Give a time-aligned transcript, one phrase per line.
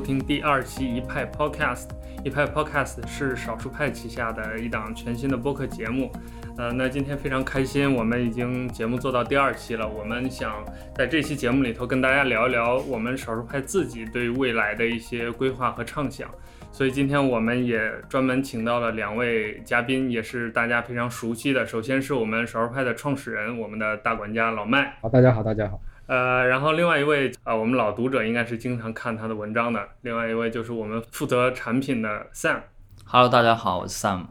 [0.00, 1.90] 收听第二期一派 Podcast。
[2.24, 6.10] 一派 Podcast 是少数派旗下的一档全新的播客节目。
[6.56, 9.86] 呃，那今天非常开心，我们已经节目做到第二期了。
[9.86, 10.64] 我们想
[10.94, 16.30] 在这期节目里头跟大家聊一聊我们少数派自己对未来的一些规划和畅想。
[16.72, 21.66] 所以今天我们也专门请到了两位嘉宾，也是大家非常熟悉的。
[21.66, 24.96] 首先是我们少数派的创始人，我们的大管家老麦。
[25.02, 25.78] 好，大家好，大家好。
[26.10, 29.80] 呃，然后另外一位啊，我们老读者应该是经常看他的文章的。
[30.02, 32.62] 另外一位就是我们负责产品的 Sam。
[33.04, 34.26] Hello，大家好，我是 Sam。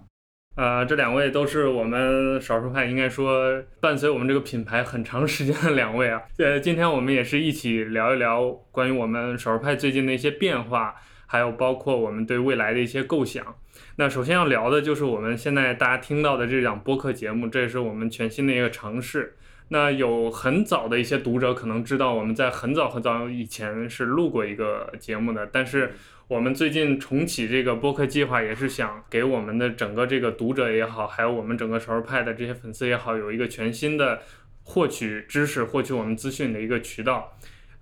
[0.58, 6.22] 呃，这两位都是我们少数派应该说伴随我们这个品牌很长时间的两位啊。
[6.40, 10.94] 呃，今天我们也是一起聊一聊关于我们少数派最近的一些变化，
[11.28, 13.56] 还有包括我们对未来的一些构想。
[13.96, 19.38] 那首先要聊的就是我们现在大家听到的这档播客节目，这也是我们全新的一个尝试。
[19.70, 25.94] 那有很早的一些读者可能知道，我们在很早很早以前是录过一个节目的，但是
[26.28, 34.20] 我们最近重启这个播客计划，也是想给我们的整个这个读者也好，还有我们整个少数派的这些粉丝也好，有一个全新的
[34.64, 37.34] 获取知识、获取我们资讯的一个渠道。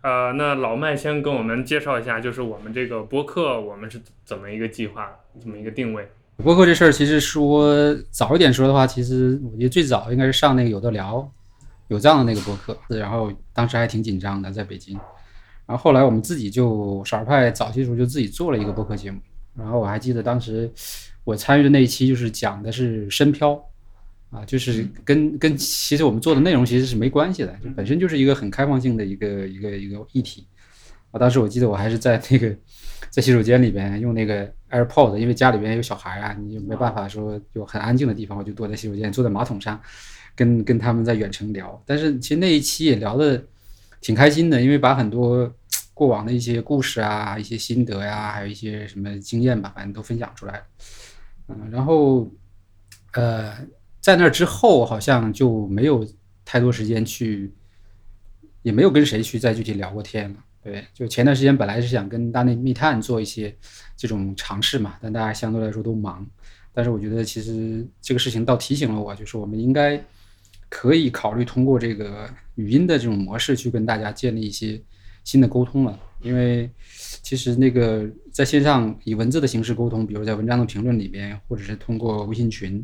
[0.02, 6.08] 呃，那老麦先跟我们介绍一下，就是我们这个播客，我们是怎么一个计划，怎么一个定位？
[6.44, 11.30] 播客这事儿，其实说早一点说的话，其实我觉得最早应该是上那个有的聊。
[11.88, 14.98] 有这样的那个博客，然后当时还挺紧张的，在北京。
[15.66, 19.20] 然后后来我们自己就少儿派早期时候就自己做了一个播客节目。
[19.54, 20.72] 然后我还记得当时
[21.24, 23.60] 我参与的那一期就是讲的是深漂，
[24.30, 30.48] 啊，就是跟跟其实我们做的内容其实是没关系的，就本身就是一个很开放性的一个一个一个议题。
[31.12, 32.56] 啊，当时我记得我还是在那个
[33.10, 39.82] 在洗手间里边用那个 AirPod，因为家里边有小孩啊，你就没办法说有很安静的地方，我就躲在洗手间，坐在马桶上。
[40.38, 43.44] 跟跟他们在远程聊，但是其实那一期也聊的
[44.00, 45.52] 挺开心的，因为把很多
[45.96, 50.64] 过往的一些故事啊、一些心得呀，还有一些什么经验吧，反正都分享出来了
[51.48, 52.32] 嗯，然后
[53.14, 53.58] 呃，
[54.00, 56.08] 在那之后好像就没有
[56.46, 57.52] 太多时间去，
[58.62, 60.38] 也没有跟谁去再具体聊过天了。
[60.62, 63.56] 对，就前段时间本来是想跟大内密探做一些
[63.96, 66.24] 这种尝试嘛，但大家相对来说都忙。
[66.74, 70.00] 但是我觉得其实这个事情倒提醒了我，就是我们应该。
[70.70, 74.82] 可以考虑通过这个语音的这种模式去跟大家建立一些
[75.24, 76.70] 新的沟通了，因为
[77.22, 82.84] 其实那个在线上以文字的形式沟通，比如在文章的评论里边，或者是通过微信群，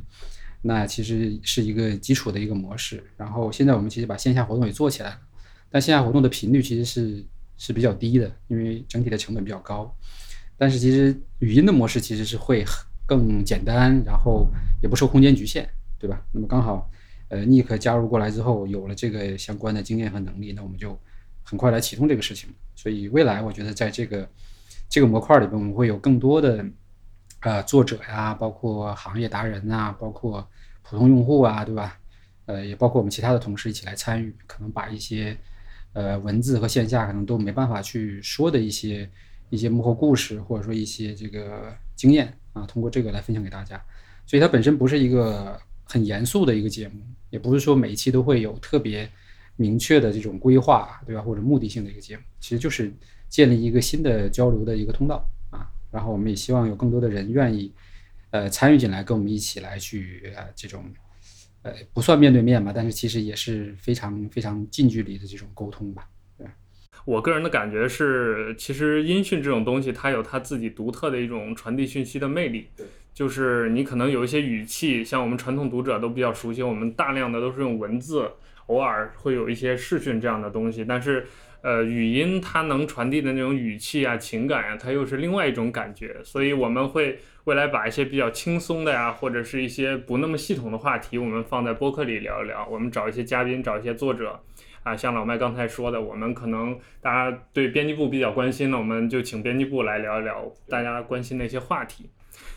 [0.62, 3.04] 那其实是一个基础的一个模式。
[3.18, 5.20] 然后现在我们其实把线下活动也做起来了，
[5.70, 7.24] 但线下活动的频率其实是
[7.58, 9.94] 是比较低的，因为整体的成本比较高。
[10.58, 12.64] 但是其实语音的模式其实是会
[13.06, 14.48] 更简单，然后
[14.82, 15.68] 也不受空间局限，
[15.98, 16.22] 对吧？
[16.32, 16.90] 那么刚好。
[17.34, 20.96] 呃，尼克加入过来之后，有了这个相关的经验和能力，那我们就
[21.42, 22.48] 很快来启动这个事情。
[22.76, 24.30] 所以未来我觉得在这个
[24.88, 26.64] 这个模块里边，我们会有更多的
[27.40, 30.48] 呃作者呀，包括行业达人啊，包括
[30.84, 31.98] 普通用户啊，对吧？
[32.46, 35.36] 呃，也包括我们其他的同事一起来参与，可能把一些
[35.94, 39.10] 呃文字和线下可能都没办法去说的一些
[39.50, 43.84] 一些幕后故事，或者说一些这个经验啊，通过这个来分享给大家。
[44.28, 45.60] 所以它本身不是一个。
[45.86, 47.02] 很严肃的一个节目，
[47.34, 49.10] 也不是说每一期都会有特别
[49.56, 51.22] 明确的这种规划，对吧？
[51.24, 52.94] 或者目的性的一个节目，其实就是
[53.28, 55.66] 建立一个新的交流的一个通道啊。
[55.90, 57.74] 然后我们也希望有更多的人愿意
[58.30, 60.86] 呃参与进来，跟我们一起来去呃这种
[61.64, 66.08] 呃不算面对面吧，但是其实也是非常非常近距离的这种沟通吧。
[66.38, 66.46] 对
[67.04, 72.68] 我个人的感觉是，其实音讯这种东西，它有它自己独特的一种传递讯息的魅力。
[73.14, 78.32] 就是你可能有一些语气，像我们传统读者都比较熟悉，我们大量的都是用文字，
[78.66, 80.84] 偶尔会有一些视讯这样的东西。
[80.84, 81.26] 但是，
[81.62, 86.20] 呃，语音它能传递的那种语气啊、情感呀，它又是另外一种感觉。
[86.24, 92.68] 所以我们会未来把一些比较轻松的呀，或者是一些不那么系统的话题，我们放在播客里聊一聊。
[92.68, 94.40] 我们找一些嘉宾，找一些作者，
[94.82, 102.10] 啊，像老麦刚才说的，我们可能大家对编辑部比较关心的，我们就请编辑部来聊一聊大家关心的一些话题。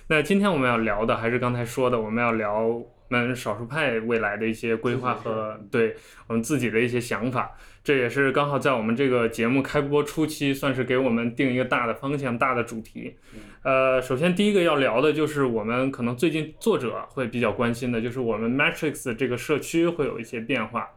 [0.08, 5.96] 那今天我们要聊的还是刚才说的，我们要聊我们少数派未来的一些规划和对
[6.26, 7.56] 我们自己的一些想法。
[7.86, 13.14] 这也是刚好在我们这个节目开播初期，算是给我们定一个大的方向、大的主题。
[13.62, 20.88] 呃，首先第一个要聊的就是我们可能最近作者会比较关心的，就是我们 Matrix 这个社区会有一些变化。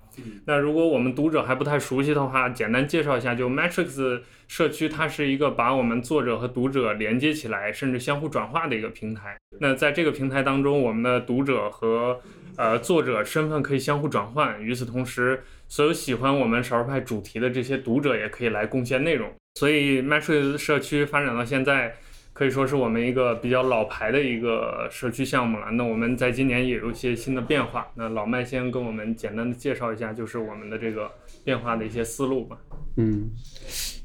[0.48, 9.38] 那如果我们读者还不太熟悉的话，简单介绍一下，就 Matrix 社区，它是一个把我们作者和读者连接起来，甚至相互转化的一个平台。
[9.60, 12.20] 那在这个平台当中，我们的读者和
[12.58, 14.62] 呃，作者身份可以相互转换。
[14.62, 19.32] 与此同时，所有喜欢我们少儿派主题的这些读者也可以来贡献内容。
[19.56, 21.96] 所以，Matrix 社区发展到现在。
[22.32, 25.66] 可以说是我们一个比较老牌的一个社区项目了。
[25.72, 27.86] 那我们在今年也有一些新的变化。
[27.96, 31.12] 那老麦先跟我们简单的介绍一下，就是我们的这个
[31.44, 32.58] 变化的一些思路吧。
[32.96, 33.30] 嗯，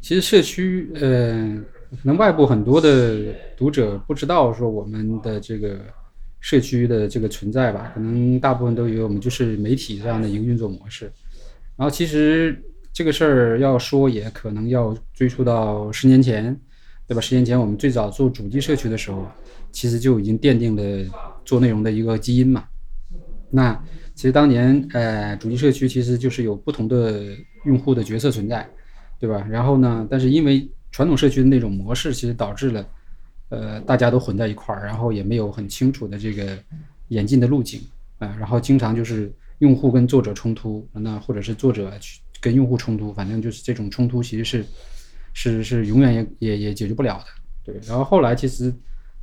[0.01, 5.79] 其实社区，呃，可能外部很多的读者不知道说我们的这个
[6.41, 7.93] 社区的这个存在吧？
[7.95, 11.09] 可能大部分都以为我们就是媒体这样的一个运作模式。
[11.77, 12.63] 然后其实
[12.93, 16.59] 这个事儿要说，也可能要追溯到十年前。
[17.07, 17.21] 对吧？
[17.21, 19.31] 十年前我们最早做主机社区的时候，
[19.71, 21.07] 其实就已经奠定了
[21.45, 22.65] 做内容的一个基因嘛。
[23.51, 23.79] 那
[24.15, 27.23] 其实当年，呃，主机社区其实就是有不同的
[27.67, 28.67] 用户的角色存在，
[29.21, 29.47] 对吧？
[29.51, 32.89] 然后呢，但是因为传统社区的那种模式，其实导致了，
[33.51, 36.57] 呃，大家都混在一块儿，然后也没有很清楚的这个
[37.09, 37.83] 演进的路径
[38.19, 38.35] 啊。
[38.41, 44.65] 然后经常就是用户跟作者冲突，那或者是作者去跟用户冲突，反正就是这种冲突其实是。
[45.37, 47.25] 是是永远也也也解决不了的，
[47.65, 47.75] 对。
[47.89, 48.73] 然后后来其实，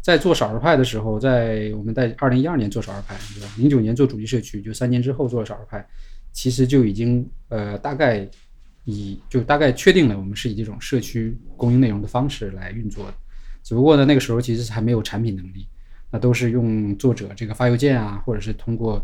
[0.02, 3.48] 在做少儿派的时候，在我们在二零一二年做少儿派，对吧？
[3.58, 5.88] 零九年做主题社区，就三年之后做了少儿派，
[6.34, 8.28] 其实就已经呃大概
[8.84, 13.14] 以就大概确定了我们是以这种社区供应内容的方式来运作的。
[13.64, 15.66] 只不过呢，那个时候其实还没有产品能力，
[16.12, 19.02] 那都是用作者这个发邮件啊，或者是通过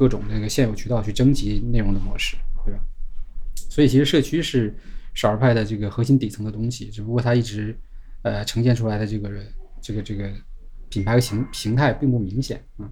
[0.00, 2.80] 各种那个现有渠道去征集内容的模式，对吧？
[3.68, 4.74] 所以其实社区是。
[5.12, 7.76] 少儿派的这个核心底层的东西，只不过它一直，
[8.22, 9.28] 呃，呈现出来的这个
[9.82, 10.30] 这个这个
[10.88, 12.88] 品牌形形态并不明显啊。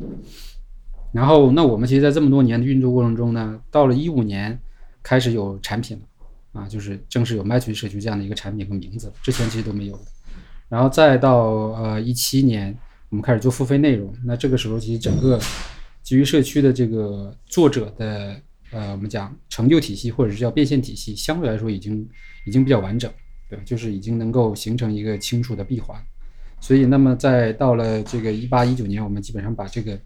[1.13, 4.61] 然后，那我们其实，在这么多年的运作过程中呢，到了一五年
[5.01, 10.03] 开始有产品了啊，就是正式有 Match 社区这样的一个产品和名字，之前其实都没有的。
[10.69, 12.77] 然后再到呃一七年，
[13.11, 15.41] 我们开始做付费内容，那这个时候其实整个
[16.09, 18.41] 基于社区的这个作者的。
[18.71, 22.07] 呃，我们讲成就体系或者是叫变现体系，相对来说已经
[22.45, 23.11] 已经比较完整，
[23.49, 25.99] 对，就是已经能够形成一个清楚的闭环。
[26.61, 29.99] 所以，那么在到了这个一八一九年，我们基本上把这个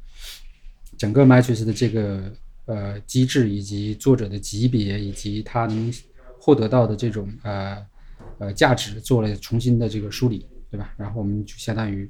[0.97, 2.33] 整个 Matrix 的这个
[2.67, 5.93] 呃机制以及作者的级别以及他能
[6.39, 7.85] 获得到的这种呃
[8.39, 10.95] 呃价值做了重新的这个梳理，对吧？
[10.97, 12.09] 然后我们就相当于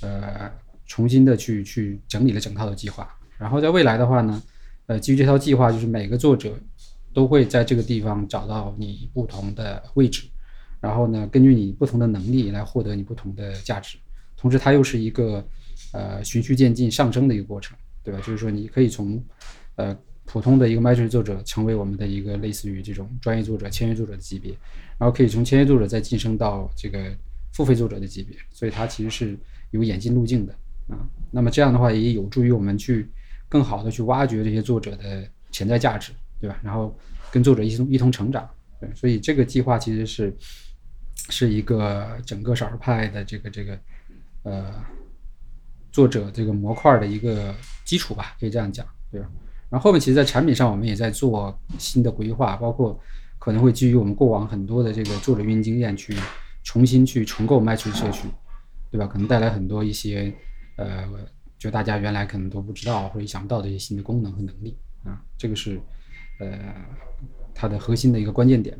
[0.00, 0.50] 呃
[0.84, 3.08] 重新的去去整理了整套的计划。
[3.42, 4.40] 然后在未来的话呢？
[4.86, 6.52] 呃，基于这套计划，就是每个作者
[7.14, 10.24] 都会在这个地方找到你不同的位置，
[10.80, 13.96] 然后呢，根据你不同的能力来获得你不同的价值。
[14.36, 15.42] 同时，它又是一个
[15.92, 18.18] 呃循序渐进上升的一个过程，对吧？
[18.26, 19.22] 就是说，你可以从
[19.76, 24.52] 呃普通的一个 Matrix 作者成为我们的一个类似于这种专业作者、签约作者的级别，
[24.98, 27.16] 然后可以从签约作者再晋升到这个
[27.52, 28.36] 付费作者的级别。
[28.50, 29.38] 所以，它其实是
[29.70, 30.52] 有演进路径的
[30.88, 30.98] 啊。
[31.30, 33.08] 那么这样的话，也有助于我们去。
[33.52, 36.10] 更好的去挖掘这些作者的潜在价值，
[36.40, 36.58] 对吧？
[36.62, 36.98] 然后
[37.30, 38.48] 跟作者一同一同成长，
[38.80, 38.88] 对。
[38.94, 40.34] 所以这个计划其实是
[41.28, 43.78] 是一个整个少儿派的这个这个
[44.44, 44.72] 呃
[45.90, 47.54] 作者这个模块的一个
[47.84, 49.28] 基础吧，可以这样讲，对吧？
[49.68, 52.98] 然后后面其实，在产品上我们也在做新的规划，包括
[53.38, 56.16] 可能会基于我们过往很多的这个作者运营经验去
[56.64, 58.26] 重新去重构麦趣社区，
[58.90, 59.06] 对吧？
[59.06, 60.32] 可能带来很多一些
[60.78, 61.06] 呃。
[61.62, 65.80] 就大家原来可能都不知道或者想不到的一些新的功能和能力啊，这个是
[66.40, 66.58] 呃
[67.54, 68.76] 它的核心的一个关键点。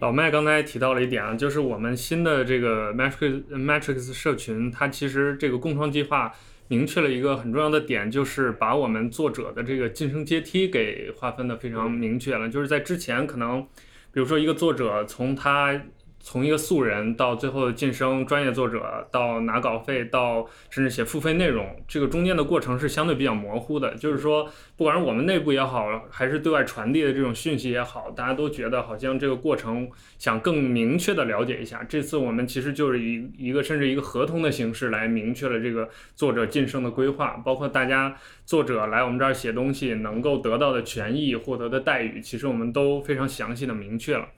[0.00, 6.34] 老麦刚才提到了一点啊，就是我们新的这个 Matrix Matrix 社群，它其实这个共创计划
[6.66, 12.48] 明确了一个很重要的点，就是把我们作者的这个晋升阶梯给划分的非常明确了。
[12.48, 13.62] 就是在之前可能，
[14.10, 15.80] 比如说一个作者从他
[16.22, 23.94] 从一个素人到最后晋升专业作者，到拿稿费，到甚至写付费内容，这个中间的过程是相对比较模糊的。
[23.96, 31.84] 就是说，不管是我们内部也好，还是对外传递的这种讯息也好，大家都觉得好像这个过程想更明确的了解一下。
[31.88, 44.28] 这次我们其实就是以一个甚至一个合同的形式来明确了这个作者晋升的规划，包括大家作者来我们这儿写东西能够得到的权益、获得的待遇，其实我们都非常详细的明确了。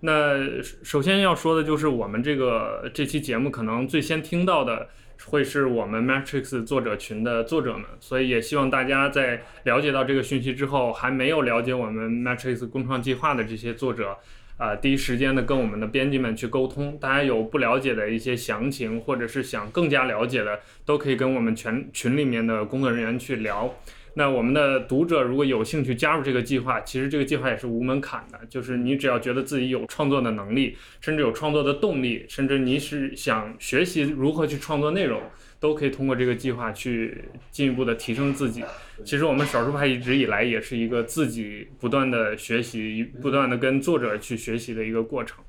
[0.00, 4.88] 那首先要说的就是我们这个这期节目可能最先听到的
[5.26, 14.16] 会是我们 Matrix 作者群的作者们，所以也希望大家在了解到这个讯息之后，还没有了解我们 Matrix 共创计划的这些作者，
[14.56, 16.98] 啊，第一时间的跟我们的编辑们去沟通。
[16.98, 23.72] 大家有不了解的一些详情，或者是想更加了解的，都可以跟我们全群里面的工作人员去聊。
[24.14, 35.22] 那我们的读者如果有兴趣加入这个计划，其实这个计划也是无门槛的，就是你只要觉得自己有创作的能力，甚至有创作的动力，甚至你是想学习如何去创作内容，
[35.58, 38.62] 都可以通过这个计划去进一步的提升自己。
[39.04, 45.42] 其实我们少数派一直以来也是一个自己不断的学习、不断的跟作者去学习的一个过程。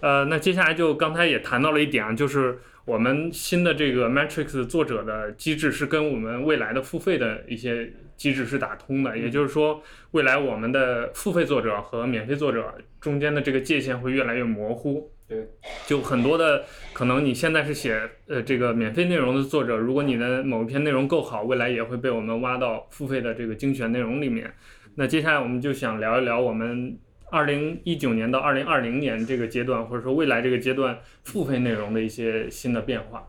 [0.00, 15.10] 呃，那接下来就刚才也谈到了一点啊，就是我们新的这个 Matrix 作者的机制是跟我们未来的付费的一些机制是打通的，也就是说，未来我们的付费作者和免费作者中间的这个界限会越来越模糊。
[15.28, 15.48] 对，
[15.88, 24.54] 就很多的可能，你现在是写呃这个免费内容的作者，如果你的某一篇内容够好，未来也会被我们挖到付费的这个精选内容里面。
[24.94, 26.96] 那接下来我们就想聊一聊我们。
[27.30, 33.26] 二零一九年到二零二零年这个阶段，或者说未来这个阶段付费内容的一些新的变化。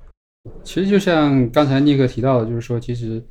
[0.64, 3.22] 其实就像刚才尼克提到的，就是说，其实，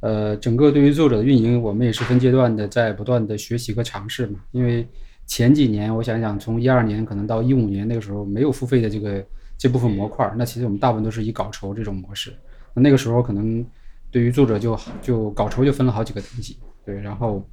[0.00, 4.40] 呃，整个对于作者的运营，我们也是分阶段的在不断的学习和尝试嘛。
[4.50, 4.86] 因为
[5.26, 9.24] 前几年，我想想，从一二年可能到一五年那个时候，没有付费的这个
[9.56, 12.32] 这部分模块，那其实我们大部分都是以稿酬这种模式。
[12.74, 13.64] 那那个时候可能
[14.10, 17.48] 对于作者就就稿酬就分了好几个等级，对，然后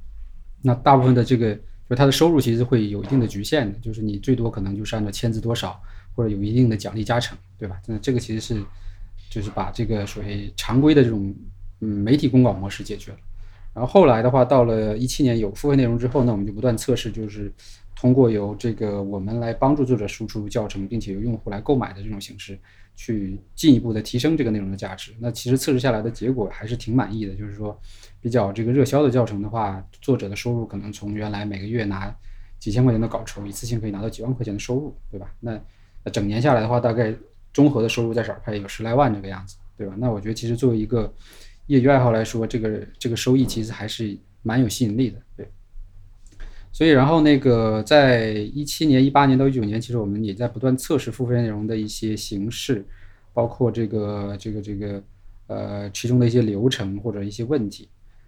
[0.60, 1.56] 那大部分的这个。
[1.88, 5.78] 就他的收入其实会有一定的局限的，就是你最多可能就是按照签字多少，
[6.14, 7.78] 或者有一定的奖励加成，对吧？
[7.86, 8.62] 那这个其实是
[9.28, 11.34] 就是把这个属于常规的这种
[11.80, 13.18] 嗯媒体公稿模式解决了。
[13.74, 17.52] 然后后来的话，到了一七年有付费内容之后，那我们就不断测试，就是
[17.94, 22.58] 通过由这个我们来帮助作者输出教程，并且由用户来购买的这种形式，
[22.96, 25.12] 去进一步的提升这个内容的价值。
[25.18, 27.78] 那其实测试下来的结果还是挺满意的，就是说。
[28.24, 32.10] 比较这个热销的教程的话，作者的收入可能从原来每个月拿
[32.58, 35.30] 几千块钱的稿酬，一次性可以拿到几万块钱的收入，对吧？
[35.40, 35.60] 那
[36.02, 37.14] 那整年下来的话，大概
[37.52, 39.94] 综合的收入在少儿派有十来万这个样子，对吧？
[39.98, 41.12] 那我觉得其实作为一个
[41.66, 45.46] 业余爱好来说，这个这个收益其实还是蛮有吸引力的，对。
[46.72, 52.86] 所以然后那个在一七年、一八年到一九年，其实我们也在不断测试付费内容的一些形式，
[53.34, 55.02] 包括这个这个这个
[55.48, 57.86] 呃其中的一些流程或者一些问题。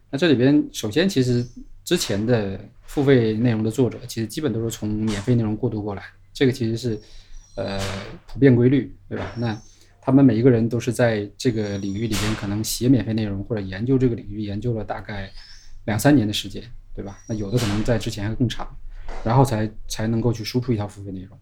[0.08, 1.44] 那这里边首先，其实
[1.84, 6.98] 之前的付费内容的作者，其实基本都是从免费内容过渡过来，这个其实是
[7.56, 7.80] 呃
[8.26, 9.32] 普遍规律，对吧？
[9.36, 9.60] 那
[10.00, 15.28] 他们每一个人都是在这个领域里边，可能写免费内容或者研究这个领域研究了大概
[15.86, 16.62] 两三年的时间，
[16.94, 17.18] 对吧？
[17.28, 18.64] 那有的可能在之前还更长，
[19.24, 21.36] 然后才才能够去输出一套付费内容，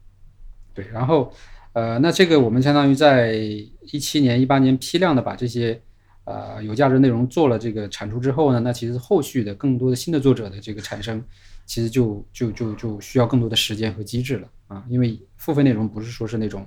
[0.72, 0.86] 对。
[0.88, 1.30] 然后
[1.74, 5.82] 呃，那这个我们相当于在一七年、一八年批量的把这些。
[6.24, 11.22] 呃，有价值内容做了这个产出之后呢，那其实后续的更多的新的作者的这个产生，
[11.66, 16.66] 其实就就就就需要更多的时间和机制了啊，因为付费内容不是说是那种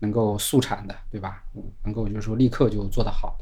[0.00, 1.42] 能够速产的，对吧？
[1.84, 3.36] 能够就是说立刻就做得好，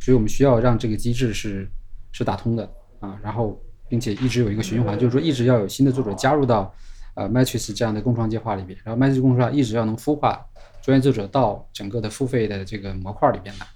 [0.00, 1.70] 所以我们需要让这个机制是
[2.10, 2.68] 是打通的
[2.98, 6.74] 啊，然后并且一直有一个循环，就是说一直要有新的作者加入到
[7.14, 10.44] 呃 Matrix 这样的共创计划里边，然后 Matrix 共创一直要能孵化
[10.82, 13.66] 专业作者到整个的付费的这个模块里边来。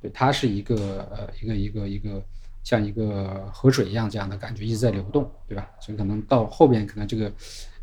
[0.00, 2.22] 对，它是一个呃，一个一个一个
[2.62, 5.68] 像一个河水一样这样的感觉，一直在流动，对吧？
[5.80, 7.32] 所以可能到后边可能这个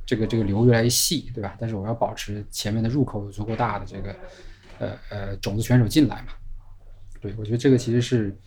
[0.05, 1.55] 这个这个流越来越细，对吧？
[1.60, 4.15] 但是我要保持前面的入口有足够大的这个
[4.79, 6.27] 呃呃种子选手进来嘛。
[7.19, 8.38] 对，我觉得这个其实是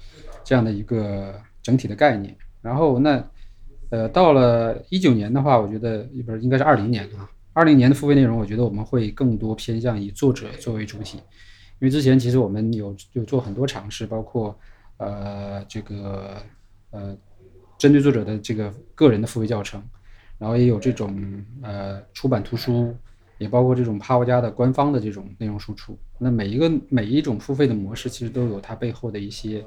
[0.44, 2.34] 这样的一个整体的概念。
[2.62, 3.22] 然后那
[3.90, 11.20] 呃到了一九年的话，我觉得不是应该是二零年啊，二零年的付费内容，我觉得我们会更多偏向以作者作为主体。
[11.80, 14.58] 因为之前其实我们有有做很多尝试，包括
[14.96, 16.36] 呃这个
[16.90, 17.16] 呃
[17.78, 19.80] 针对作者的这个个人的付费教程，
[20.38, 22.92] 然后也有这种呃出版图书，
[23.38, 25.96] 也包括这种帕沃家的官方的这种内容输出。
[26.18, 29.64] 那每一个每一种付费的模式，其实都有它背后的一些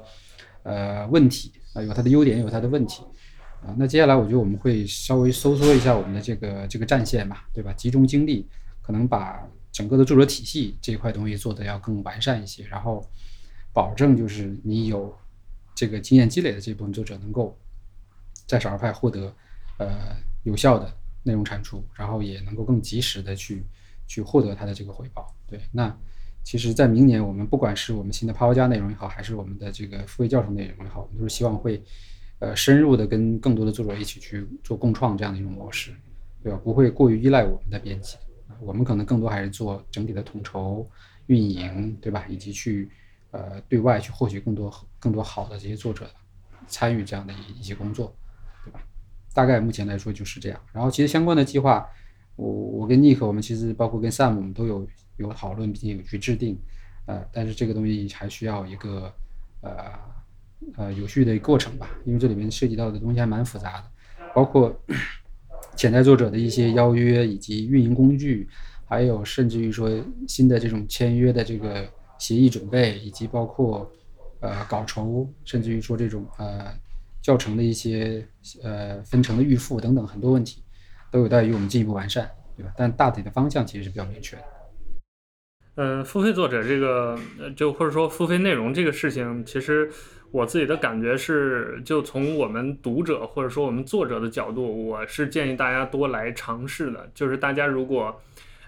[0.64, 3.02] 呃问题啊，有它的优点，有它的问题
[3.64, 3.74] 啊。
[3.78, 7.72] 那接下来我觉得我们会稍微收缩一下我们的这个这个战线吧，对吧？
[7.72, 8.46] 集中精力，
[8.82, 9.42] 可能把。
[9.72, 13.04] 整个的作者体系这一块东西做的要更完善一些，然后
[13.72, 15.12] 保证就是你有
[15.74, 17.56] 这个经验积累的这部分作者能够
[18.46, 19.34] 在少儿派获得
[19.78, 20.14] 呃
[20.44, 23.64] 有效的内容产出，然后也能够更及时的去
[24.06, 25.34] 去获得他的这个回报。
[25.46, 25.96] 对，那
[26.44, 31.82] 其实，在明年我们不管是我们新的泡泡加内容也好，还是我们的这个付费教程内容也好，我们都是希望会
[32.40, 35.94] 呃深入的跟更多的作者一起去做共创这样的一种模式，
[36.42, 36.60] 对吧？
[36.62, 38.16] 不会过于依赖我们的编辑。
[38.64, 40.88] 我们可能更多还是做整体的统筹、
[41.26, 42.24] 运营，对吧？
[42.28, 42.90] 以及去
[43.32, 46.08] 呃对外去获取更多更多好的这些作者
[46.68, 48.14] 参与这样的一一些工作，
[48.64, 48.80] 对吧？
[49.34, 50.60] 大概目前来说就是这样。
[50.72, 51.88] 然后其实相关的计划，
[52.36, 56.58] 我我跟 Nick，我们其实包括跟 Sam，我们都有有讨论并且有去制定，
[57.06, 59.12] 呃，但是这个东西还需要一个
[59.60, 59.92] 呃
[60.76, 63.90] 呃有序的过程吧，因为这里面涉及到的东西还蛮复杂的，
[64.34, 64.74] 包括。
[65.76, 68.48] 潜在作者的一些邀约以及运营工具，
[68.88, 69.90] 还有甚至于说
[70.28, 71.88] 新的这种签约的这个
[72.18, 73.90] 协议准备，以及包括
[74.40, 76.72] 呃稿酬，甚至于说这种呃
[77.22, 78.26] 教程的一些
[78.62, 80.62] 呃分成的预付等等很多问题，
[81.10, 82.72] 都有待于我们进一步完善，对吧？
[82.76, 84.42] 但大体的方向其实是比较明确的。
[85.76, 87.18] 嗯，付费作者这个，
[87.56, 89.90] 就或者说付费内容这个事情，其实
[90.32, 97.10] 我自己的感觉是，就从我们读者或者说我们作者的角度，我是建议大家多来尝试的。
[97.14, 98.18] 就是大家如果，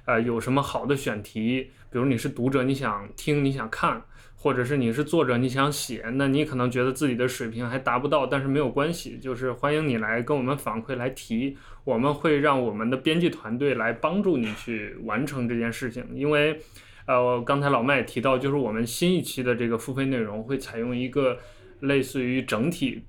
[0.04, 4.02] 呃，有什么好的选题，比如你是读者，你想听，你想看，
[4.36, 16.60] 或者是你是作者，你想写，那你可能觉得自己的水平还达不到，但是没有关系，就是欢迎你来跟我们反馈来提，我们会让我们的编辑团队来帮助你去完成这件事情，因为。
[17.06, 21.38] 呃，刚才老麦也提到，就是我们新一期的这个付费内容会采用一个
[21.80, 23.02] 类似于整体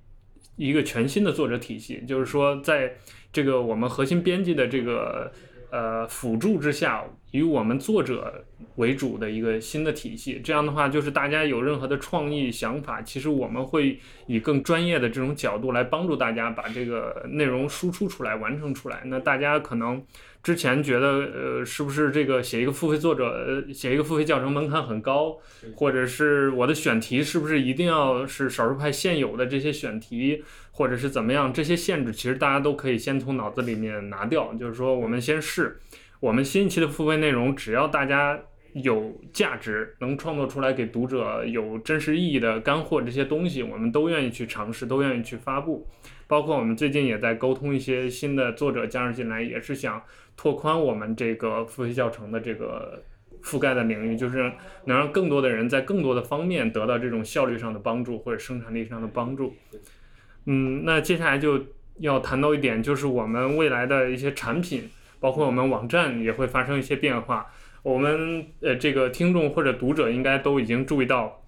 [0.58, 2.94] 一个全新的作者体系，就是说，在
[3.32, 5.32] 这个我们核心编辑的这个
[5.72, 10.42] 呃辅助之下，以我们作者为主的一个新的体系。
[10.44, 13.98] 这样的话，就是大家有任何的创意想法，其实我们会
[14.28, 19.04] 以更专业的这种角度来帮助大家把这个内容输出出来、完成出来。
[19.06, 20.04] 那大家可能。
[20.46, 25.36] 之前觉得，呃，是不是这个写一个付费作者，呃，写一个付费教程门槛很高，
[25.76, 31.52] 或者是我的选题是不是一定要是少数派现有的这些选题，或者是怎么样？
[31.52, 34.54] 这些限制其实大家都可以先从脑子里面拿掉。
[34.54, 35.80] 就是说，我们先试，
[36.20, 38.40] 我们新一期的付费内容，只要大家
[38.74, 45.88] 有价值，能创作出来给读者有真实意义的干货，这些东西我们都愿意去尝试，都愿意去发布。
[46.28, 50.02] 包括我们最近也在沟通一些新的作者加入进来，也是想。
[50.38, 53.04] 拓宽我们这个付费教程的这个
[53.44, 54.52] 覆盖的领域，就是
[54.86, 59.54] 能让更多的人在更多的方面得到这种效率上的帮助或者生产力上的帮助。
[60.46, 61.60] 嗯，那接下来就
[62.00, 64.90] 要谈到一点，就是我们未来的一些产品，
[65.20, 67.46] 包括我们网站也会发生一些变化。
[67.82, 71.42] 我们呃，这个听众或者读者应该都已经注意到，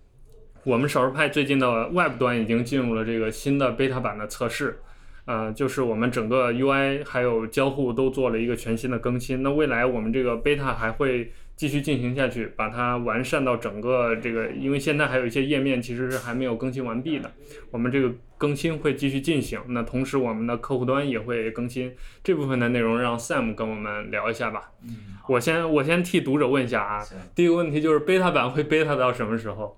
[0.64, 4.80] 我们少数派最近的 Web 端已经进入了这个新的 beta 版的测试。
[5.28, 9.44] 呃，就是我们整个 UI 还有交互都做了一个全新的更新。
[9.44, 17.30] 那未来我们这个 beta 还会继续进行下去，把它完善到整个这个，因为现在还有一些页面其实是还没有更新完毕的。
[17.72, 19.60] 我们这个更新会继续进行。
[19.68, 24.72] 那同时我们的客户端也会更新这部分的内容，让 Sam 跟我们聊一下吧。
[24.84, 27.04] 嗯，我先我先替读者问一下啊，
[27.36, 29.78] 第一个问题就是 beta 版会 beta 到什么时候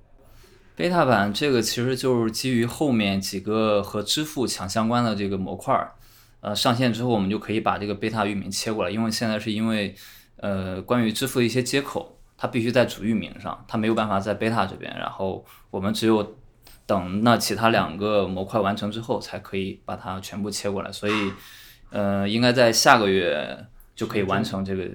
[0.79, 5.91] ？beta 版这个其实就是基于后面几个和支付强相关的这个模块儿，
[6.39, 9.93] 呃，上线之后我们就可以把这个 beta 域名切过来，因为现在是因为，
[10.37, 16.37] 呃，关于支付的一些接口，它必须在主域名上，它没有办法在 beta 这边，然后我们只有
[16.85, 21.33] 等那其他两个模块完成之后，才可以把它全部切过来，所以，
[21.89, 24.87] 呃，应该在下个月就可以完成这个。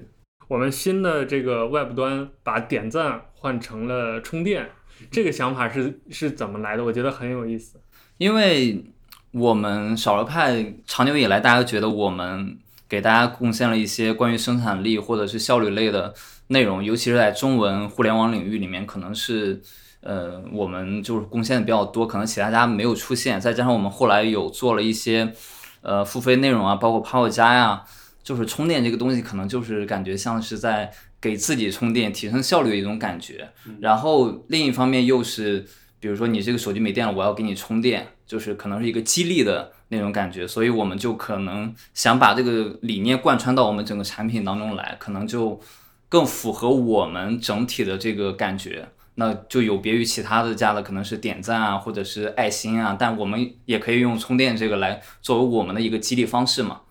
[0.47, 4.67] 我们新的这个 Web 端把点赞换成了充电。
[5.11, 6.83] 这个想法是是怎么来的？
[6.83, 7.79] 我觉得很有意思，
[8.17, 8.83] 因为
[9.31, 16.13] 我们少了派长久以来，大家觉得我们给大家贡献了一些关于生产力或者是效率类的
[16.47, 19.61] 内容，尤其是在中文互联网领域里面，可能是
[20.01, 23.39] 呃我们就是贡献的比较多，可能其他家没有出现。
[23.39, 25.33] 再加上我们后来有做了一些
[25.81, 27.83] 呃付费内容啊，包括 Power 加呀，
[28.23, 30.91] 就是充电这个东西，可能就是感觉像是在。
[31.25, 33.49] 给自己充电、提升效率的一种感觉，
[33.81, 35.65] 然后另一方面又是，
[35.99, 45.59] 比如说你这个手机没电了，我要给你充电，就是可能是一个激励的那种感觉，所以我们就可能想把这个理念贯穿到我们整个产品当中来，可能就
[46.07, 56.81] 更符合我们整体的这个感觉，那就有别于其他的家的可能是点赞啊，或者是爱心啊，但我们也可以用充电这个来作为我们的一个激励方式嘛。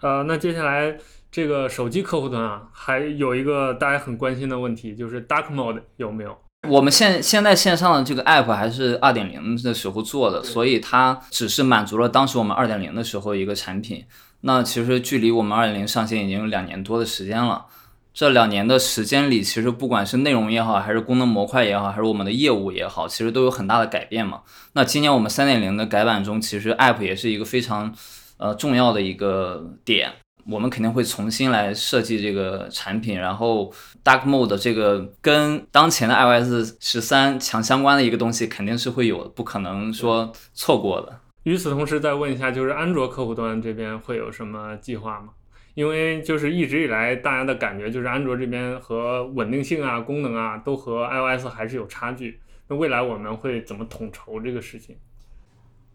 [0.00, 0.96] 呃，那接下来。
[1.32, 6.36] 这个手机客户端啊，还有一个大家很关心的问题，就是 Dark Mode 有没有？
[6.68, 14.04] 我们现现在线上的这个 App 还是二点零的时候做的，所以它只是满足了当时我们二点零的时候一个产品。
[14.42, 17.64] 那其实距离我们二点零上线已经有两年多的时间了。
[18.12, 24.42] 这两年的时间里，其实不管是内容也好，还是功能模块也好，还是我们的业务也好，其实都有很大的改变嘛。
[24.74, 27.94] 那今年我们三点零的改版中，其实 App 也是一个非常
[28.36, 30.12] 呃重要的一个点。
[30.46, 41.20] 我们肯定会重新来设计这个产品，然后 Dark Mode 这个跟当前的 iOS 十三强相关的一个东西肯定是会有的，不可能说错过的。
[41.44, 45.28] 与此同时，再问一下，就是安卓客户端这边会有什么计划吗？
[45.74, 52.40] 因为就是一直以来大家的感觉就是安卓这边和稳定性啊、功能啊都和 iOS 还是有差距。
[52.68, 54.96] 那未来我们会怎么统筹这个事情？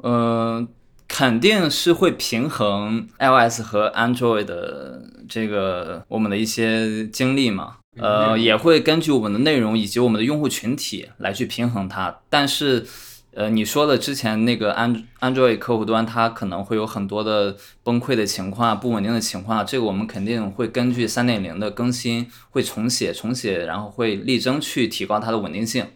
[0.04, 0.68] 嗯。
[1.08, 7.78] 肯定是会平衡 iOS 和 Android 的这个我们的一些经历嘛。
[8.00, 12.20] 呃，也会根据我们的内容以及我们的用户群体来去平衡它。
[12.30, 12.86] 但是，
[13.34, 25.88] 呃，你说的之前那个安 Android 客户端，它可能会有很多的崩溃的情况、不稳定的情况，这个我们肯定会根据三点零的更新会重写、重写，然后会力争去提高它的稳定性。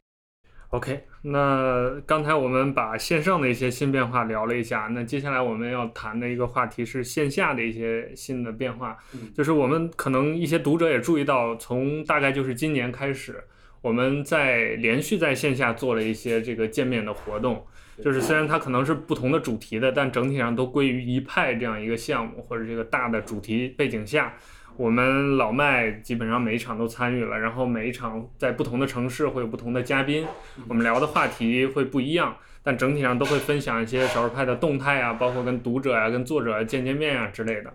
[0.69, 8.98] OK，那刚才我们把线上的一些新变化聊了一下，那接下来我们要谈的一个话题是线下的一些新的变化，
[9.36, 13.44] 就是我们可能一些读者也注意到，从大概就是今年开始，
[13.82, 17.64] 我们在连续在线下做了一些这个见面的活动，
[18.04, 24.34] 就是虽然它可能是不同的主题的，但整体上都归于一派这样一个项目或者这个大的主题背景下。
[24.78, 30.26] 我们老麦基本上每一场都参与了，然后每一场在不同的城市会有不同的嘉宾，
[30.68, 37.74] 我们聊的话题会不一样，但整体上都会分享一些少数派的动态啊，包括跟读者啊、跟作者见见面啊之类的。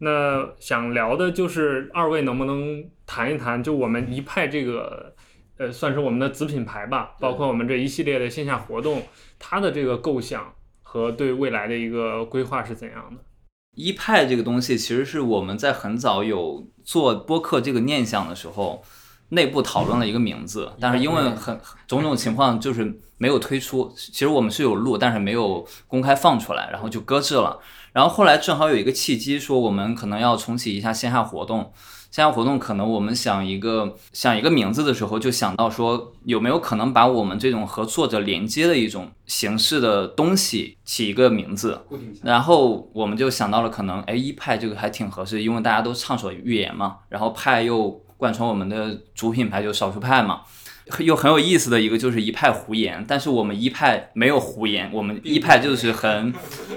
[0.00, 5.14] 那想聊的就是二位能不能谈一谈，就我们一派这个，
[5.56, 9.02] 呃，算是我们的子品牌吧，包括我们这一系列的线下活动，
[9.38, 13.22] 它的这个构想和对未来的一个规划是怎样的？
[13.74, 18.82] 一派这个东西，其实是我们在很早有做播客这个念想的时候，
[19.30, 23.92] 内部讨论了一个名字，但是因为很种种情况，就是没有推出。
[23.96, 27.58] 其实我们是有录，但是没有公开放出来，然后就搁置了。
[27.92, 31.72] 然后后来正好有一个契机，说我们可能要重启一下线下活动。
[32.14, 41.80] 线下活动可能我们想一个想一个名字的时候，就想到说有没有可能把我们这种和作者连接的一种形式的东西起一个名字，
[42.22, 50.42] 然后我们就想到了可能哎一派这个还挺合适，因为大家都畅所欲言嘛，然后派又贯穿我们的主品牌就少数派嘛。
[50.98, 56.32] 又很有意思的一个就是一派胡言，但是我们一派没有胡言，我们一派就是很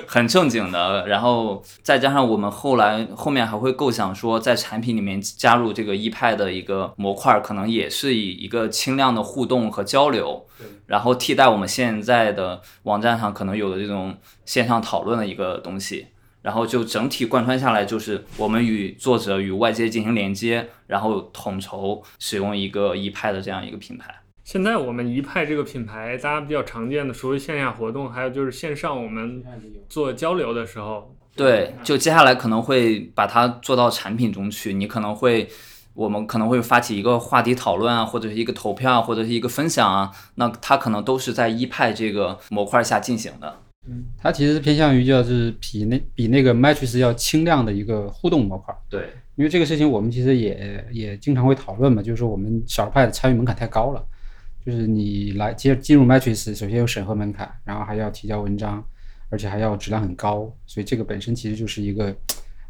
[0.05, 1.05] 很正经的。
[1.07, 10.45] 然后再加上我们后来后面还会构想说，在产品里面加入这个一派的一个模块，可能也是以一个轻量的互动和交流，
[10.85, 14.15] 然后替代我们现在的网站上可能有的这种
[14.45, 16.07] 线上讨论的一个东西。
[16.47, 24.15] 然后就整体贯穿下来，就是我们与作者与外界进行连接，然后统筹使用一个一派的这样一个品牌。
[24.45, 29.43] 现在我们一派这个品牌，大家比较常见的，除了线下活动，还有就是线上我们
[29.89, 31.13] 做交流的时候。
[31.35, 34.73] 对，就接下来可能会把它做到产品中去。
[34.73, 35.49] 你可能会，
[35.95, 43.59] 我们可能会发起一个话题讨论啊，或者是一个投票啊，或者是一个分享啊，那它可能都是在一派这个模块下进行的。
[43.89, 48.75] 嗯，它其实是偏向于就是比那比那个 Matrix 要轻量的一个互动模块。
[48.89, 54.05] 对，因为这个事情我们其实也也经常会讨论嘛，就是说我们少派的参与门槛太高了，
[54.65, 58.83] 就是你来接进入 Matrix，首先有审核门槛，然后还要提交文章，
[59.29, 62.13] 而且还要质量很高，所以这个本身其实就是一个，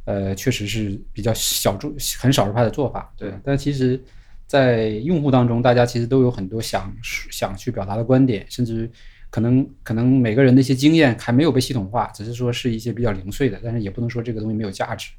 [0.06, 3.12] 呃，确实是比较小众、很少数派的做法。
[3.18, 4.00] 对，但其实，
[4.46, 8.88] 在用户当中，大家其实都有很多想想去表达的观点，甚至。
[9.30, 15.12] 可能可能每个人的一些经验还没有被系统化，只是说是一些比较零碎的，但是也不能说这个东西没有价值，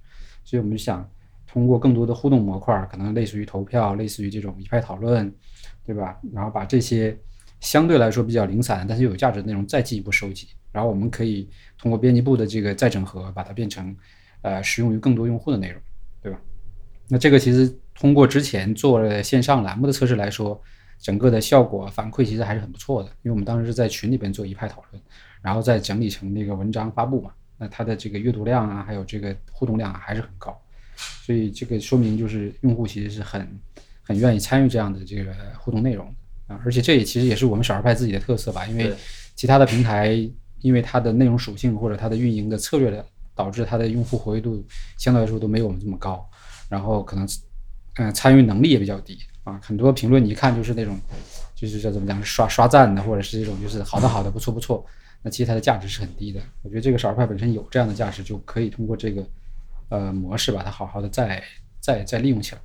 [0.45, 1.09] 所以我们想
[1.47, 5.33] 通过更多的互动模块，可能类似于投票，类似于这种一派讨论，
[5.85, 6.19] 对吧？
[6.33, 7.17] 然后把这些
[7.61, 13.95] 相对来说比较零散但是又有价值的内容再进一步收集，然后我们可以通过编辑部的这个再整合，把它变成
[14.43, 15.81] 呃适用于更多用户的内容，
[16.23, 16.41] 对吧？
[17.09, 20.61] 那这个其实通过之前做线上栏目的测试来说。
[21.01, 25.03] 整个的效果反馈其实还是很不错的，因为我们当时是在群里边做一派讨论，
[25.41, 30.61] 然后再整理成那个文章发布嘛，那它的这个阅读量啊，还有这个互动量啊还是很高，
[31.25, 33.49] 所以这个说明就是用户其实是很
[34.03, 36.07] 很愿意参与这样的这个互动内容
[36.49, 38.93] 啊，而且这也其实也是我们少儿派自己的特色吧，因为
[39.37, 40.29] 其他的平台
[40.61, 43.05] 因为它的内容属性或者它的运营的策略的
[43.37, 44.65] 导致它的用户活跃度
[44.97, 46.29] 相对来说都没有我们这么高，
[46.69, 47.29] 然后可能
[47.99, 49.17] 嗯参与能力也比较低。
[49.49, 50.99] 啊，很多评论你一看就是那种，
[51.55, 54.85] 就是叫怎么讲，刷刷赞的，或者是这种就是好的好的不错不错。
[55.23, 56.41] 那其实它的价值是很低的。
[56.63, 59.27] 我觉得这个少儿派本身有这样的价值，就可以通过这个
[59.89, 61.43] 呃模式把它好好的再
[61.81, 62.61] 再再利用起来。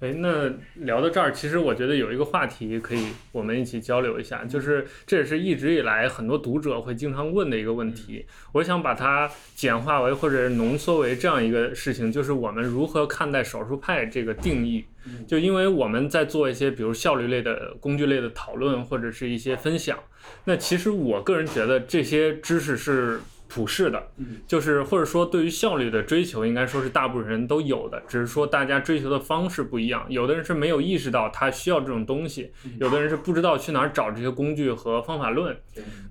[0.00, 8.24] 哎，那聊到这儿，其实我觉得有一个话题可以我们一起交流一下，就是这也是一直以来很多读者会经常问的一个问题。
[8.52, 14.84] 我想把它简化为或者浓缩为这样一个事情，就是我们如何看待少数派这个定义？
[15.26, 19.98] 就因为我们在做一些比如效率类的工具类的讨论或者是一些分享，
[20.44, 23.20] 那其实我个人觉得这些知识是。
[23.48, 24.08] 普世的，
[24.46, 30.04] 就是或者说对于效率的追求，应该说是大部分人都有的，只是说大家追求的方式不一样。
[30.08, 35.56] 有的人是没有意识到他需要这种东西，有的人是不知道去哪儿找这些工具和方法论。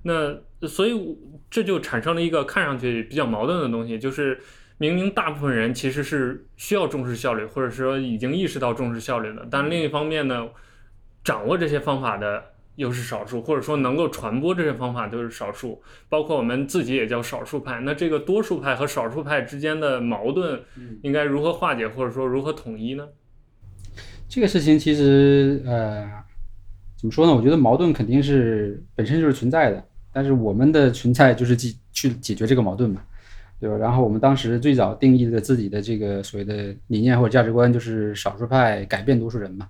[0.02, 1.16] 那所以
[1.48, 4.38] 这就产生了一个看上去比较矛盾的东西，就是
[4.76, 10.48] 明明大部分人其实是需要重视效率，或者说已经意识到重视效率的，但另一方面呢，
[11.24, 12.44] 掌握这些方法的
[12.78, 15.82] 又是少数，或者说能够传播这些方法都是少数。
[16.08, 17.80] 包括我们自己也叫少数派。
[17.80, 20.60] 那这个多数派和少数派之间的矛盾，
[21.02, 23.06] 应该如何化解，或者说如何统一呢？
[24.28, 26.08] 这个事情其实呃，
[26.96, 27.34] 怎么说呢？
[27.34, 33.02] 我觉得矛盾肯定是本身就是存在的，但是我们的存在就是解去解决这个矛盾嘛。
[33.60, 33.76] 对吧？
[33.76, 39.68] 然后我们当时最早定义的自己的这个所谓的理念或者价值观，就是少数派改变多数人嘛。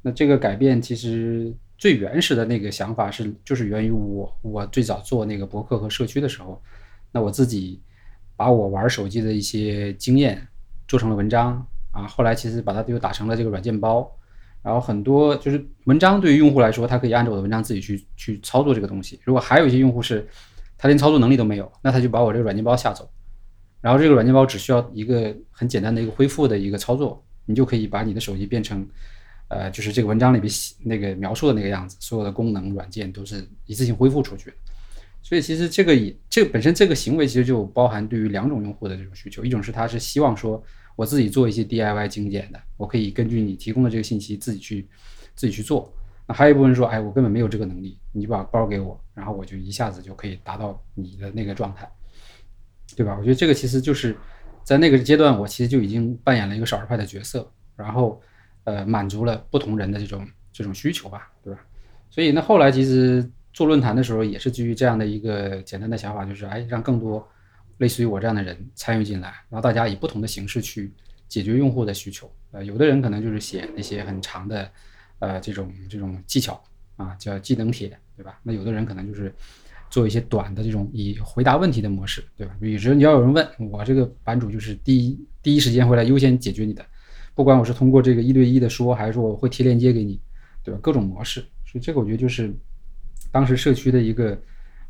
[0.00, 6.60] 那这个改变其实最原始的那个想法是，就是源于我我最早做那个博客和社区的时候，
[7.12, 7.80] 那我自己
[8.36, 10.46] 把我玩手机的一些经验
[10.88, 12.06] 做成了文章啊。
[12.06, 14.10] 后来其实把它又打成了这个软件包，
[14.62, 19.20] 然后很多就是文章对于用户来说，他可以按照我的文章自己去去操作这个东西。
[19.24, 20.26] 如果还有一些用户是
[20.78, 23.08] 他连操作能力都没有，那他就把我这个软件包下走。
[23.82, 28.84] 然后这个软件包只需要一个很简单的一个恢复的一个操作，你就可以把你的手机变成，
[29.48, 30.52] 呃，就是这个文章里边
[30.84, 34.52] 那个描述的那个样子，所有的功能软件都是一次性恢复出去。
[35.22, 40.62] 所以其实这个也这本身这个行为其实就包含对于两种用户的这种需求，一种是他是希望说
[40.94, 44.88] 我自己做一些 DIY 精简的，我可以根据你提供的这个信息自己去
[45.34, 45.92] 自己去做。
[46.28, 51.88] 那还有一部分说，哎，我根本没有这个能力，你把包给我，然后我就一下子就可以达到你的那个状态。
[52.96, 53.16] 对吧？
[53.18, 54.16] 我觉得这个其实就是
[54.62, 58.22] 在那个阶段，我其实就已经扮演了一个少数派的角色，然后
[58.66, 61.58] 呃满足了不同人的这种这种需求吧，对吧？
[62.10, 67.26] 所以那后来其实做论坛的时候，也是基于这样的一个简单的想法，就是哎让更多
[67.78, 70.92] 类似于我这样的人参与进来，然后大家以不同的形式去
[71.26, 72.30] 解决用户的需求。
[72.52, 74.70] 呃，有的人可能就是写那些很长的
[75.18, 76.62] 呃这种这种技巧
[76.96, 78.38] 啊，叫技能帖，对吧？
[78.42, 79.34] 那有的人可能就是。
[79.88, 82.52] 做一些短的这种以回答问题的模式，对吧？
[82.60, 86.84] 比如你要有人问我，这个版主就是第一第一时间会来优先解决你的，
[87.36, 90.18] 不管我是通过这个一对一的说，还是说我会贴链接给你，
[90.64, 90.80] 对吧？
[90.82, 92.50] 各种模式，所以这个我觉得就是
[93.30, 94.36] 当时社区的一个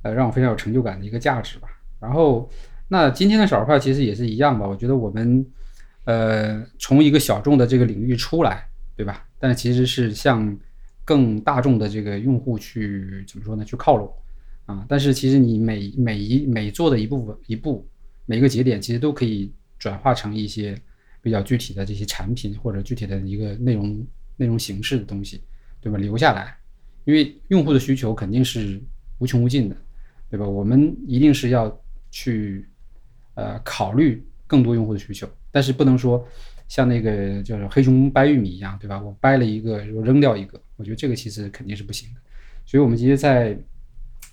[0.03, 1.69] 呃让我非常有成就感的一个价值吧。
[2.01, 2.49] 然后
[2.87, 5.45] 那今天的少数派其实也是一样吧，我觉得我们
[6.05, 8.65] 呃从一个小众的这个领域出来，
[8.97, 9.27] 对吧？
[9.41, 10.57] 但其实是向
[11.05, 13.65] 更大众的这个用户去怎么说呢？
[13.65, 14.09] 去靠拢。
[14.67, 17.87] 啊，但是其实你每每一每做的一部分一步，
[18.25, 20.77] 每个节点其实都可以转化成一些
[21.27, 25.43] 比较具体的这些产品或者具体的一个内容内容形式的东西，
[25.81, 25.99] 对吧？
[25.99, 26.57] 留下来，
[27.05, 28.81] 因为用户的需求肯定是
[29.19, 29.77] 无穷无尽的，
[30.31, 30.47] 对吧？
[30.47, 31.77] 我们一定是要
[32.13, 32.65] 去
[33.35, 36.25] 呃考虑更多用户的需求，但是不能说
[36.69, 39.03] 像那个就是黑熊掰玉米一样，对吧？
[39.03, 42.21] 我掰了一个我扔掉一个，我觉得这个其实肯定是不行的，
[42.65, 43.59] 所以我们其实在。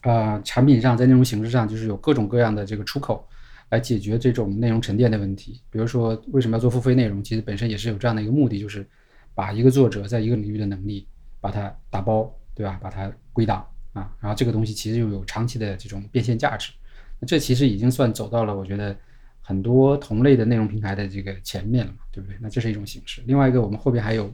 [0.01, 3.25] 啊，产品上在内容形式上就是有各种各样的这个出口，
[3.73, 5.59] 来解决这种内容沉淀的问题。
[5.71, 7.23] 比如说，为什么要做付费内容？
[7.23, 8.87] 其实本身也是有这样的一个目的，就是
[9.33, 11.07] 把一个作者在一个领域的能力，
[11.41, 12.79] 把它打包，对吧？
[12.81, 16.71] 把它归档啊，然后这个东西其实又有长期的这种变现价值。
[17.19, 18.95] 那这其实已经算走到了我觉得
[19.41, 22.37] 很多同类的内容平台的这个前面了嘛，对不对？
[22.39, 23.23] 那这是一种形式。
[23.25, 24.31] 另外一个，我们后边还有，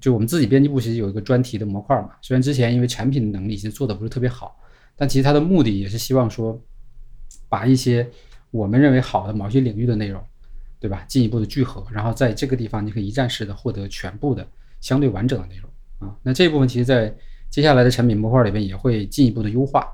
[0.00, 2.12] 就我们自己编辑部其实有一个专题的模块嘛。
[2.22, 4.58] 虽然之前因为产品的能力其实做的不是特别好。
[4.98, 6.58] 但其实它的目的也是希望说，
[7.50, 8.08] 把一些
[8.50, 10.22] 我们认为好的某些领域的内容，
[10.80, 11.04] 对吧？
[11.08, 14.46] 进一步的聚合，然后在这个地方你可以一站式的获得全部的
[14.80, 15.70] 相对完整的内容
[16.08, 16.16] 啊。
[16.22, 17.14] 那这一部分其实，在
[17.50, 19.86] 接下来的产品模块里边也会进一步的优化，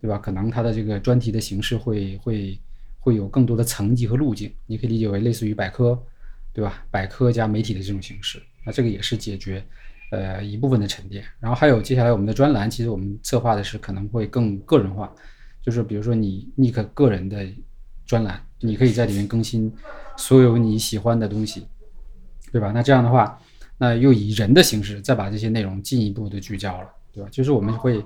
[0.00, 0.18] 对吧？
[0.18, 2.58] 可能它的这个专题的形式会会
[2.98, 6.00] 会有更多的层级和路径，你可以理解为类似于百科，
[6.52, 6.84] 对吧？
[6.90, 9.64] 百科加媒体的这种形式，那这个也是解决。
[10.12, 15.12] 呃，一部分的沉淀，然后还有接下来我们的专栏，其实我们策划的是可能会更个人化，
[15.60, 17.44] 就是比如说你 Nick 个人的
[18.06, 19.70] 专栏，你可以在里面更新
[20.16, 21.66] 所有你喜欢的东西，
[22.52, 22.72] 对吧？
[22.72, 23.38] 那这样的话，
[23.76, 27.28] 那又以人的形式再把这些内容进一步的聚焦了，对吧？
[27.30, 28.02] 就是我们会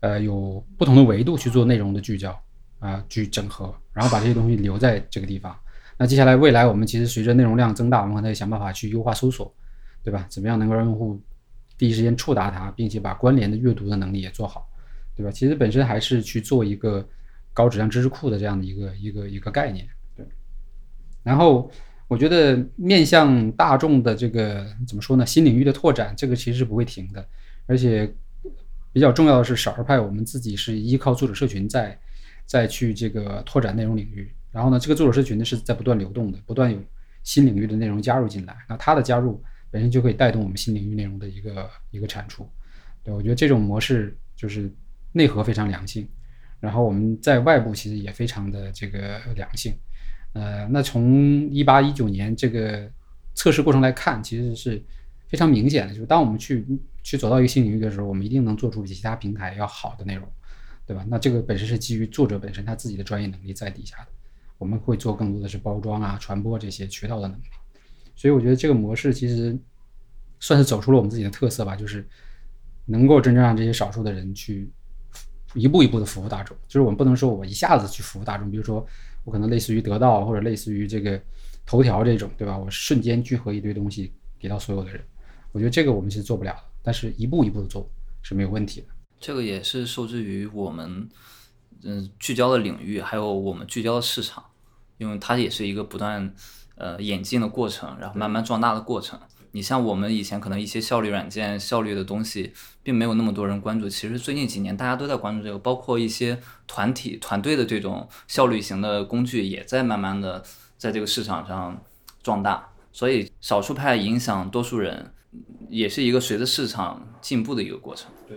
[0.00, 2.38] 呃有不同的维度去做内容的聚焦
[2.80, 5.56] 啊，去整合，然后把这些东西留在这个地方。
[5.96, 9.54] 那接下来未来我们其实随着内容量增大，我们可能想办法去优化搜索。
[10.02, 10.24] 对吧？
[10.30, 11.20] 怎么样能够让用户
[11.76, 14.66] 第一时间触达它，并且把关联的阅读的能力也做好，
[15.14, 15.30] 对吧？
[15.30, 17.06] 其实本身还是去做一个
[17.60, 20.26] 高质量知识库的这样的一个一个一个概念，对。
[21.22, 21.70] 然后
[22.08, 25.26] 我觉得面向大众的这个怎么说呢？
[25.26, 27.24] 新领域的拓展，这个其实是不会停的。
[27.66, 28.10] 而且
[28.92, 31.98] 比较重要的是，少儿派我们自己是依靠作者社群在
[32.46, 34.32] 在去这个拓展内容领域。
[34.50, 36.78] 然后呢，这个作者社群呢是在不断流动的，不断有
[37.22, 38.56] 新领域的内容加入进来。
[38.68, 39.42] 那它的加入。
[39.72, 42.44] 本身就可以带动我们新领域内容的一个一个产出，
[43.04, 44.68] 对我觉得这种模式就是
[45.12, 46.08] 内核非常良性，
[46.60, 49.74] 然后我们在外部其实也非常的这个良性，
[50.34, 52.90] 呃，那从一八一九年这个
[53.34, 54.82] 测试过程来看，其实是
[55.28, 56.66] 非常明显的，就是当我们去
[57.02, 60.28] 去走到一个新领域的时候，我们一定能做出比其他平台要好的内容，
[60.86, 61.04] 对吧？
[61.08, 64.08] 那这个本身是基于作者本身他自己的专业能力在底下的，
[64.58, 67.44] 我们会做更多的是包装啊、传播这些渠道的能力。
[68.14, 69.58] 所以我觉得这个模式其实
[70.40, 72.06] 算是走出了我们自己的特色吧，就是
[72.84, 74.70] 能够真正让这些少数的人去
[75.54, 76.56] 一步一步的服务大众。
[76.66, 78.86] 就是我们不能说我一下子去服务大众，比如说
[79.24, 81.20] 我可能类似于得到或者类似于这个
[81.64, 82.56] 头条这种，对吧？
[82.56, 85.02] 我瞬间聚合一堆东西给到所有的人，
[85.52, 86.62] 我觉得这个我们是做不了的。
[86.82, 87.88] 但是一步一步的做
[88.22, 88.86] 是没有问题的。
[89.18, 91.08] 这个也是受制于我们
[91.82, 94.44] 嗯聚焦的领域，还有我们聚焦的市场，
[94.98, 96.34] 因为它也是一个不断。
[96.76, 99.20] 呃，演进的过程，然后慢慢壮大的过程。
[99.52, 103.88] 你像我们以前可能一些效率软件、效率的东西，并没有那么多人关注。
[103.88, 110.42] 其实最近几年大家都在关注这个，包括一些团体、团队的这种效率型的工具，也在慢慢的
[110.76, 111.82] 在这个市场上
[112.22, 112.68] 壮大。
[112.92, 115.12] 所以少数派影响多数人，
[115.68, 118.10] 也是一个随着市场进步的一个过程。
[118.26, 118.36] 对，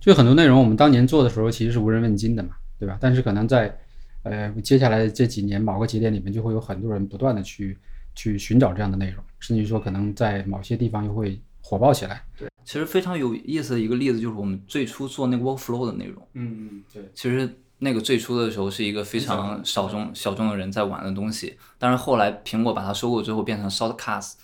[0.00, 2.96] 就很多内容我们当年做的时候其实是无人问津的嘛，对吧？
[3.00, 3.78] 但是可能在
[4.22, 7.76] 呃，接下来这几年某个节点里面，就会有很多人不断的去
[8.14, 12.24] 去寻找这样的内容，甚至于说可能在某些地方又会火爆起来。
[12.38, 16.26] 对，其实非常有意思的一个例子就是我们最初做那个 workflow 的内容。
[16.32, 17.02] 嗯嗯，对。
[17.14, 24.34] 其实那个最初的时候是一个非常小众小众的人在玩的东西，但是后来苹果把它收购之后变成 shortcast，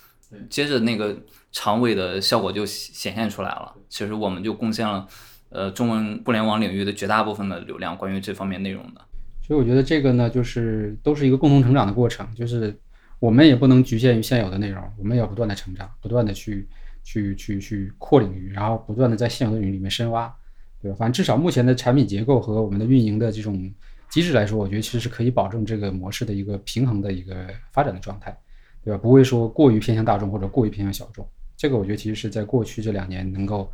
[0.47, 1.17] 接着那个
[1.51, 3.73] 长尾的效果就显现出来了。
[3.89, 5.07] 其实我们就贡献了
[5.49, 9.01] 呃中文互联网领域的绝大部分的流量，关于这方面内容的。
[9.47, 12.77] 所以我觉得这个呢，就是都是一个共同成长的过程，就是
[13.21, 16.67] 我们也不能局限于现有的内容，我们要不断的成长，不断的去
[17.03, 20.33] 去去去扩领域，然后不断的在现有的领域里面深挖，
[20.81, 20.97] 对吧？
[20.97, 23.71] 反正至少目前的产品结构和我们的运营的这种
[24.09, 28.35] 机制来说，我觉得其实是可以保证这个模式的一个平衡的一个发展的状态，
[28.83, 28.97] 对吧？
[28.97, 31.23] 不会说过于偏向大众或者过于偏向小众，
[31.55, 33.71] 这个我觉得其实是在过去这两年能够。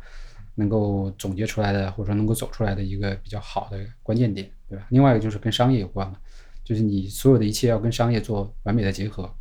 [0.58, 4.84] 能够总结出来的，或者说能够走出来的一个比较好的关键点，对吧？
[4.90, 6.16] 另外一个就是跟商业有关嘛，
[6.64, 9.32] 就是你所有的一切要跟商业做完美的结合，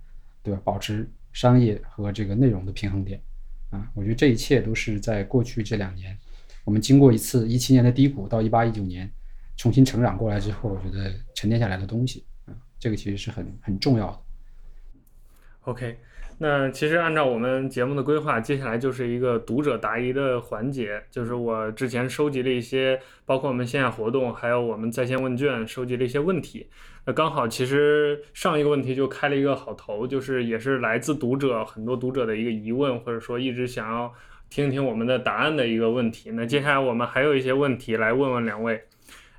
[0.47, 0.61] 对吧？
[0.63, 3.21] 保持商业和这个内容的平衡点，
[3.69, 6.17] 啊，我觉得这一切都是在过去这两年，
[6.63, 9.11] 我们经过一次一七年的低谷到一八一九年
[9.57, 14.19] 重新成长过来之后，我觉得沉淀下来的东西，啊，这个其实是很很重要的。
[15.63, 15.97] OK。
[16.39, 21.01] 那其实按照我们节目的规划，接下来就是一个读者答疑的环节。
[21.09, 26.69] 就是我之前收集了一些，包括我们线下活动，还有我们在线问卷，收集了一些问题。
[27.07, 34.13] 那刚好，其实上一个问题就开了一个好头，就是也是来自读者很多读者的一个疑问，或者说一直想要
[34.49, 36.31] 听听我们的答案的一个问题。
[36.31, 38.83] 那接下来我们还有一些问题来问问两位。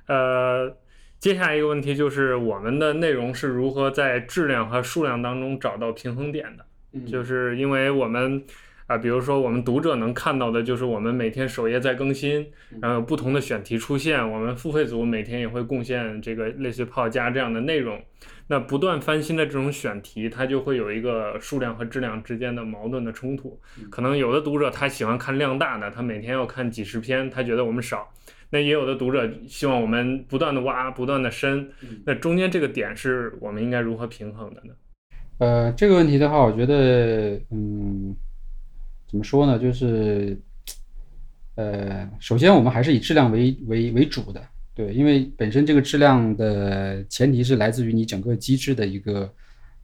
[0.07, 0.75] 呃，
[1.19, 6.65] 接下来一个问题就是我们的内容是如何在质量和数量当中找到平衡点的？
[7.05, 8.43] 就是因为我们
[8.89, 12.43] 啊，比如说我们读者能看到的，就是我们每天首页在更新，
[12.81, 14.19] 然后有不同的选题出现。
[14.31, 18.01] 我们付费组每天也会贡献这个类似于泡加这样的内容。
[18.47, 23.61] 那不断翻新的这种选题，它就会有一个数量和质量之间的矛盾的冲突。
[23.91, 28.09] 可能有的读者他喜欢看量大的，他每天要看几十篇，他觉得我们少。
[28.49, 31.69] 那也有的读者希望我们不断的挖，不断的深。
[32.03, 34.73] 那中间这个点是我们应该如何平衡的呢？
[35.37, 38.15] 呃，这个问题的话，我觉得，嗯，
[39.09, 39.57] 怎么说呢？
[39.57, 40.39] 就是，
[41.55, 44.41] 呃，首先我们还是以质量为为为主的，
[44.75, 49.33] 对，因为本身这个质量的前提是来自于你整个机制的一个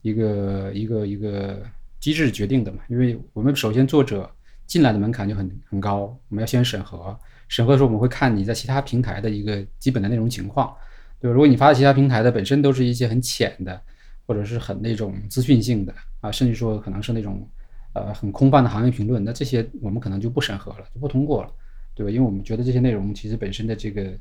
[0.02, 1.60] 一个一个一个
[1.98, 2.78] 机制决定的嘛。
[2.88, 4.30] 因为我们首先作者
[4.64, 10.72] 进来的门槛就很很高，我们要先审核，审核的时候我们会看你在其他平台的一个基本的内容情况，
[11.20, 13.80] 对，如果你发的其他平台的本身都是一些很浅的。
[14.28, 17.48] 或者是很那种资讯性的啊，甚至说可能是那种
[17.96, 21.50] 呃很空泛的行业评论，那这些我们可能就不审核了，就不通过了，
[21.94, 22.10] 对吧？
[22.10, 24.12] 因为我们觉得这些内容其实本身的这个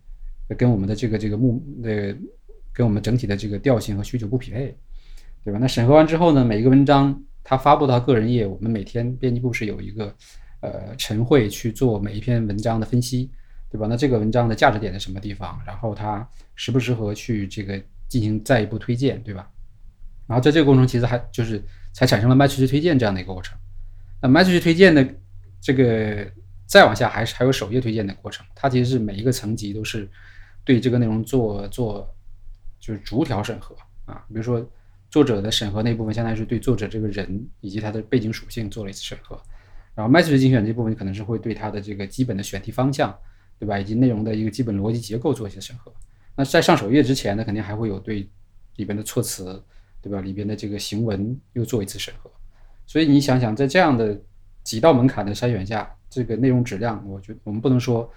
[0.57, 2.15] 跟我们的这个这个目呃
[2.71, 4.75] 跟我们整体的这个调性和需求不匹配，
[5.43, 5.59] 对吧？
[5.59, 10.15] 那审核完之后呢，每一个文章它发布到个人页，我们每天编辑部是有一个
[10.61, 13.29] 呃晨会去做每一篇文章的分析，
[13.69, 13.87] 对吧？
[13.89, 15.59] 那这个文章的价值点在什么地方？
[15.65, 19.49] 然后它适不适合去这个进行再一步推荐，对吧？
[20.27, 23.57] 然后在这个过程，其实还就是才产生了卖出去推荐这样的一个过程。
[24.21, 25.07] 那 message 推荐的
[25.61, 26.25] 这个
[26.65, 28.45] 再往下，还是还有首页推荐的过程。
[28.55, 30.09] 它其实是每一个层级都是
[30.63, 32.07] 对这个内容做做
[32.79, 34.25] 就是逐条审核啊。
[34.29, 34.67] 比如说
[35.09, 39.39] 作者的审核那部分，相当于是对作者这个人以及他的背景属性做了一次审核。
[39.93, 43.15] 然后 message 精选这部分，可能是会对他的这个基本的选题方向，
[43.59, 43.79] 对吧？
[43.79, 45.93] 以及内容的一个基本逻辑结构做一些审核。
[46.35, 48.29] 那在上首页之前呢，肯定还会有对
[48.77, 49.63] 里边的措辞。
[50.01, 50.21] 对吧？
[50.21, 52.29] 里边的这个行文又做一次审核，
[52.85, 54.19] 所以你想想，在这样的
[54.63, 58.09] 几道门槛的筛选下，这个内容质量，我觉得我们不能说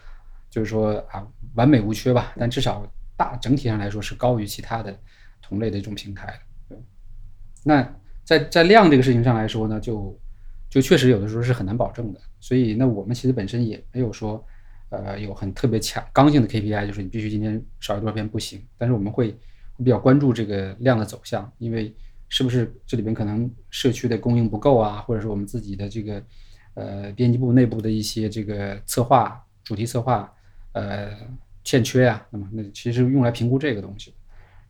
[0.51, 4.97] 就是说啊完美无缺吧，但至少大整体上来说是高于其他的
[5.43, 6.39] 同类的这种平台。
[7.65, 7.83] 那
[8.25, 10.19] 在在量这个事情上来说呢，就
[10.71, 14.45] 就确实有的时候是很难保证的，所以那我们其实本身也没有说，
[14.91, 19.37] 呃，有很特别强刚性的 KPI，就是你必须今天少阅多少篇不行，但是我们会
[19.79, 21.95] 比较关注这个量的走向，因为
[22.29, 26.23] 是不是这里边可能社区的供应不够啊，或者是我们自己的这个
[26.75, 30.33] 呃编辑部内部的一些这个策划主题策划
[30.73, 31.11] 呃
[31.65, 34.15] 欠缺啊，那么那其实用来评估这个东西。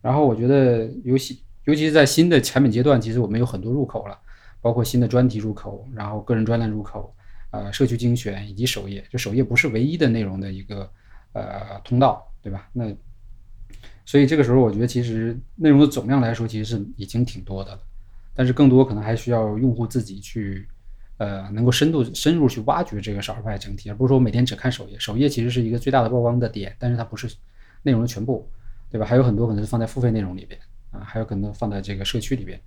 [0.01, 4.17] 然后我觉得尤其尤其是在新的产品阶段，其实我们有很多入口了。
[4.61, 7.15] 包括新的专题入口，然后个人专栏入口，
[7.51, 10.91] 呃，社区精选以及首页，就首页不是唯一的内容的一个
[11.31, 12.67] 呃通道，对吧？
[12.73, 12.93] 那
[14.09, 17.79] 所以这个时候，我觉得其实内容的总量来说，其实是已经挺多的了，
[18.33, 20.67] 但是更多可能还需要用户自己去
[21.17, 24.97] 呃能够深度深入去挖掘这个少儿派整体，而不是说每天只看首页。
[24.97, 27.31] 首页其实是一个最大的曝光的点，但是它不是
[27.83, 28.49] 内容的全部，
[28.89, 29.05] 对吧？
[29.05, 32.59] 还有很多可能是放在付费内容里边啊，还有可能放在这个社区里边，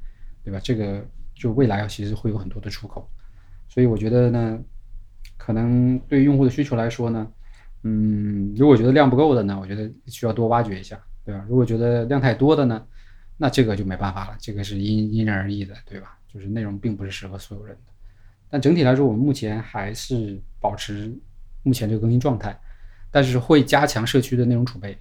[0.44, 0.60] 对吧？
[0.62, 1.04] 这个。
[1.34, 3.08] 就未来其实会有很多的出口，
[3.66, 4.60] 所以我觉得呢，
[5.36, 7.26] 可能对于用户的需求来说呢，
[7.82, 11.44] 嗯，如果觉得量不够的呢，我觉得需要多挖掘一下，对吧？
[11.48, 12.86] 如果觉得量太多的呢，
[13.36, 16.18] 那这个就没办法了，这个是因因人而异的，对吧？
[16.28, 17.92] 就是内容并不是适合所有人的。
[18.48, 21.16] 但整体来说，我们目前还是保持
[21.62, 22.58] 目前这个更新状态，
[23.10, 24.98] 但是会加强社区的内容储备，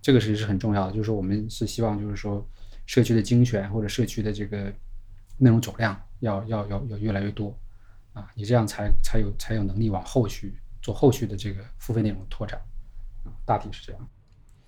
[0.00, 0.92] 这个其实是很重要的。
[0.92, 2.46] 就是说，我们是希望就是说。
[2.86, 4.70] 社区的精选或者社区的这个
[5.38, 7.58] 内容总量要要要要越来越多
[8.12, 12.60] 啊，你这样才才有才有能力往后去做后续的这个付费内容拓展
[13.24, 14.08] 啊，大体是这样。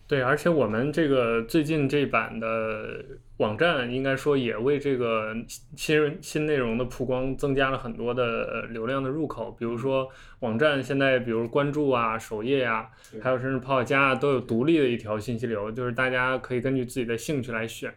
[0.08, 3.04] 对，而且我们这个最近这版的
[3.38, 5.34] 网站，应该说也为这个
[5.76, 9.50] 新新内容的曝光增加了很多的流量的入口。
[9.58, 10.08] 比如说，
[10.40, 12.88] 网站现在比如关注啊、首页呀，
[13.20, 17.92] 还有甚至泡泡家啊，都有独立的一条信息流，就是大家可以根据自己的兴趣来选。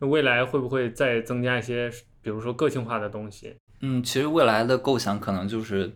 [0.00, 1.88] 那未来会不会再增加一些，
[2.20, 3.54] 比如说个性化的东西？
[3.82, 5.92] 嗯，其实未来的构想可能就是，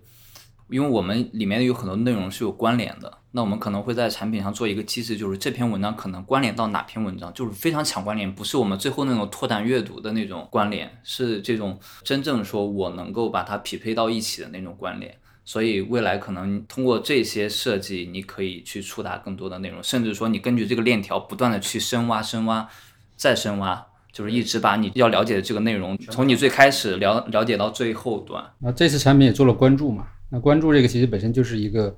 [0.68, 15.14] 因为我们里面有很多内容是有关联的，那我们可能会在产品上做一个机制，就是这篇文章可能关联到哪篇文章，就是非常强关联，不是我们最后那种拓展阅读的那种关联，是这种真正说我能够把它匹配到一起的那种关联。
[15.44, 22.68] 所以未来可能通过这些设计，你可以去触达更多的内容，甚至说你根据这个链条不断的去深挖、深挖、
[23.16, 23.86] 再深挖。
[24.12, 28.42] 就是一直把你要了解的这个内容，从你最开始了了解到最后端。
[28.60, 30.06] 那这次产品也做了关注嘛？
[30.28, 31.96] 那关注这个其实本身就是一个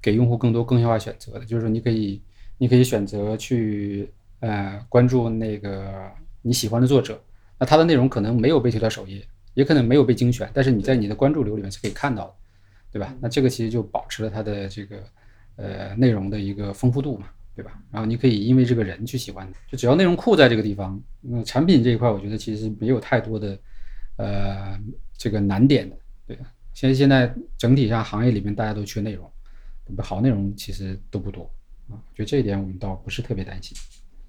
[0.00, 2.22] 给用户更多更性化选择的，就是说你可以
[2.58, 4.10] 你可以选择去
[4.40, 6.10] 呃关注那个
[6.42, 7.20] 你喜欢的作者，
[7.58, 12.34] 那他的内容可能没有被推到首页，也可能没有被精选，但是你在你的关注流里面是可以看到的，
[12.92, 13.14] 对吧？
[13.20, 14.96] 那这个其实就保持了它的这个
[15.56, 17.28] 呃内容的一个丰富度嘛。
[17.58, 17.72] 对吧？
[17.90, 23.58] 然后你可以因为这个人去喜欢，就只要内容库在这个地方，那产品这一块，我觉得其实没有太多的，
[24.16, 24.78] 呃，
[25.16, 25.96] 这个难点的。
[26.80, 29.30] 对，现在现在整体上行业里面大家都缺内容，
[29.98, 31.42] 好内容其实都不多
[31.88, 31.92] 啊。
[31.92, 33.76] 我觉得这一点我们倒不是特别担心。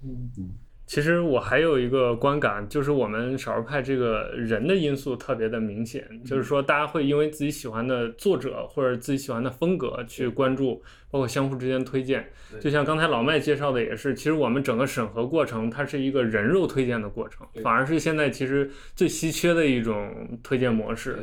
[0.02, 0.50] 嗯嗯。
[0.86, 12.28] 其实我还有一个观感，就是我们少儿派这个人的因素特别的明显，就是说大家会因为自己喜欢的作者或者自己喜欢的风格去关注，包括相互之间推荐。
[12.60, 21.18] 就像刚才老麦介绍的也是，其实我们整个审核过程它是一个人肉推荐的过程，反而是现在其实最稀缺的一种推荐模式。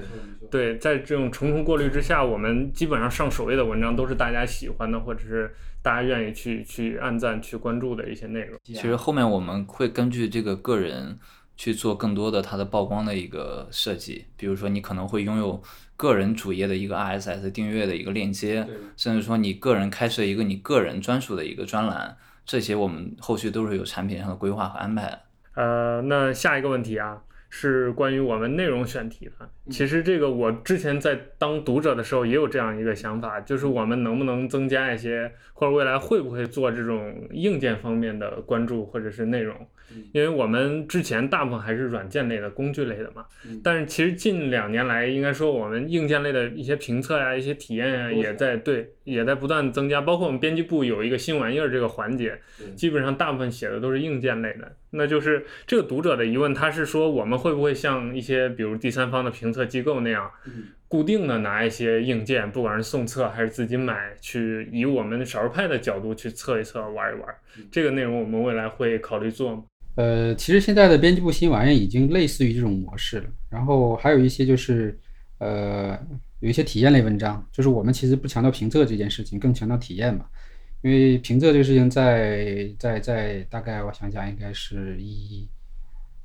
[0.49, 5.53] 对，在这种重重过滤之下，我们基本上上首页的文章都是大家喜欢的，或者是。
[5.83, 8.59] 大家愿意去去按赞、去关注的一些内容。
[8.61, 11.17] 其实后面我们会根据这个个人
[11.57, 15.61] 去做更多的它的曝光的一个设计，比如说你可能会拥有
[15.97, 25.21] 个人主页的一个 RSS 订阅的一个链接，甚至说你个人开设一个你个人专属的一个专栏，这些我们后续都是有产品上的规划和安排的。
[25.55, 27.23] 呃，那下一个问题啊。
[27.49, 29.49] 是关于我们内容选题的。
[29.69, 39.55] 其实这个我之前在当读者的时候也有这样一个想法，就是我们能不能增加一些，或者未来会不会做这种硬件方面的关注或者是内容？
[40.11, 43.25] 因为我们之前大部分还是软件类的、工具类的嘛。
[43.63, 50.01] 但是其实近两年来，应该说我们硬件类的一些评测呀、一些体验呀，也在对，也在不断增加。
[50.01, 52.39] 包括我们编辑部有一个新玩意儿这个环节，
[52.75, 54.75] 基本上大部分写的都是硬件类的。
[54.91, 60.31] 那就是这个读者的疑问，他是说我们会不会像一些比如第三方的评测机构那样，
[60.87, 67.35] 固定的拿一些硬件，不管是送测还是自己买，去以我们少数派的角度去测一测、玩一玩。
[67.69, 69.63] 这个内容我们未来会考虑做吗？
[69.97, 73.29] 呃，其实现在的编辑部新玩意已经类似于这种模式了。
[73.49, 74.95] 然后还有一些就是，
[75.39, 75.99] 呃，
[76.39, 80.27] 有一些体验类文章，就是我们其实不强调评测这件事情，更强调体验嘛。
[80.83, 85.49] 因为评测这个事情在在在大概我想想，应该是一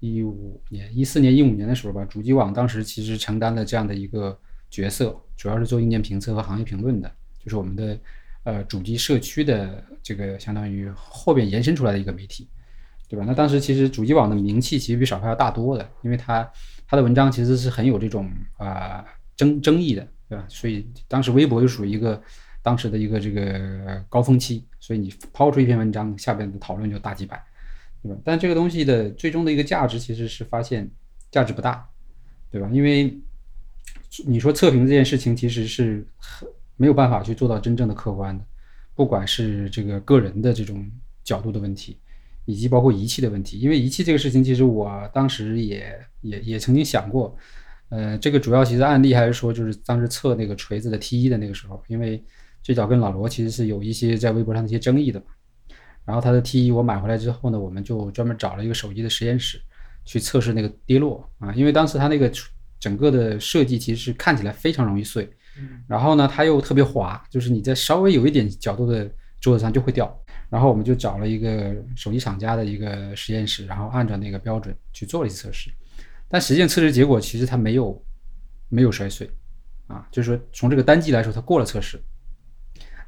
[0.01, 4.39] 一五年、一四年、一五年的时候吧，主机网当时其实承担了这样的一个
[4.71, 7.11] 角色，主要是做硬件评测和行业评论的，
[7.43, 7.99] 就是我们的
[8.45, 12.47] 呃主机社区的这个相当于后边延伸出来的一个媒体。
[13.13, 13.27] 对吧？
[13.29, 16.51] 那当时其实主机网的名气其实比少派要大多的，因为它
[16.87, 19.05] 它的文章其实是很有这种啊、
[19.37, 20.43] 争争议的，对吧？
[20.49, 22.19] 所以当时微博就属于一个
[22.63, 27.39] 当时的一个这个高峰期，所以你抛出一篇文章，下边的讨论就大几百，
[28.03, 28.19] 对吧？
[28.25, 30.91] 但这个东西的最终的一个价值其实是发现
[31.31, 31.87] 价值不大，
[32.51, 32.71] 对吧？
[32.73, 33.15] 因为
[34.25, 36.49] 你说测评这件事情其实是很
[36.79, 38.43] 没有办法去做到真正的客观的，
[38.95, 40.91] 不管是这个个人的这种
[41.23, 41.99] 角度的问题。
[42.45, 47.37] 以及包括仪器的问题，因为仪器这个事情，其实我当时也也也曾经想过，
[47.89, 52.23] 呃，这个主要其实案例还是说，就是当时测那个锤子的 T 一的那个时候，因为
[52.63, 55.27] 最早跟老罗其实是有一些在微博上的一些争议的嘛。
[56.05, 59.61] 然后他的 T 一我买回来之后呢，我们就专门找了一个手机的实验室
[60.05, 62.29] 去测试那个跌落啊，因为当时它那个
[62.81, 65.31] 整个的设计其实是看起来非常容易碎，
[65.87, 69.09] 然后呢它又特别滑，就是你在稍微有一点角度的
[69.41, 70.13] 桌子上就会掉。
[70.53, 75.71] 然后我们就找了一个手机厂家的一个实验室，然后按照那个标准去做了一次测试，
[76.29, 78.05] 但实际测试结果其实它没有
[78.69, 79.31] 没有摔碎，
[79.87, 81.99] 啊，就是说从这个单机来说它过了测试，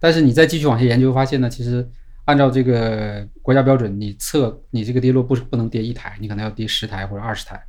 [0.00, 1.86] 但是你再继续往下研究发现呢，其实
[2.24, 7.62] 按照这个国家标准，你测你这个跌落不不能跌一台，你可能要跌十台或者二十台，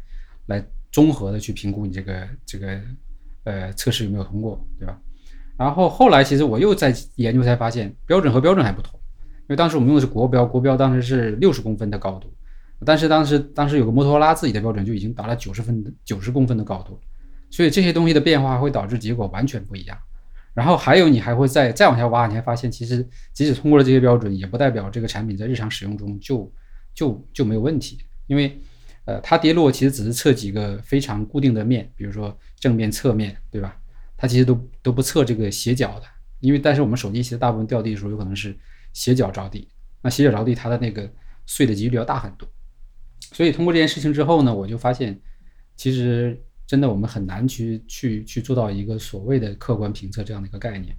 [0.46, 2.80] 来综合的去评估你这个这个
[3.44, 4.98] 呃测试有没有通过，对吧？
[5.58, 8.98] 然后后来其实我又在研究才发现，标准和标准还不同。
[9.48, 12.34] 因为当时我们用的是国标，国标当时是六十公分的高度，
[12.84, 17.00] 但是当时当时有个摩托罗拉自己的标准就已经达到九十分九十公分的高度，
[17.52, 19.96] 所以这些东西的变化会导致结果完全不一样。
[20.56, 26.52] 然后还有你还会再再往下挖，你还发现其实即使通过了这些标准，也不代表这个产品在日常使用中就
[26.96, 28.60] 就就没有问题，因为
[29.06, 33.78] 呃它跌落其实只是测几个非常固定的面，比如说正面、侧面，对吧？
[34.18, 36.06] 它其实都都不测这个斜角的，
[36.40, 38.58] 因为但是我们手机其实大部分掉地的时候有可能是。
[38.96, 39.68] 斜角着地，
[40.02, 41.08] 那斜角着地，它的那个
[41.46, 42.48] 碎的几率要大很多。
[43.34, 45.20] 所以通过这件事情之后呢，我就发现，
[45.76, 50.96] 其实真的我们很难去去去做到一个所谓的客观评测这样的一个概念。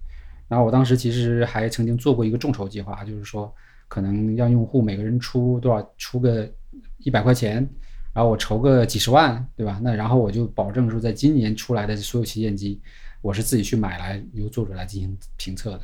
[0.47, 3.53] 然后我当时其实还曾经做过一个众筹计划，就是说
[3.89, 6.47] 可能让用户每个人出多少，出个
[6.99, 7.67] 一百块钱，
[8.13, 9.81] 然后我筹个几十万，对吧？
[9.83, 12.79] 那然后我就保证说，在今年出来的所有旗舰机，
[13.23, 15.81] 我是自己去买来由作者来进行评测的。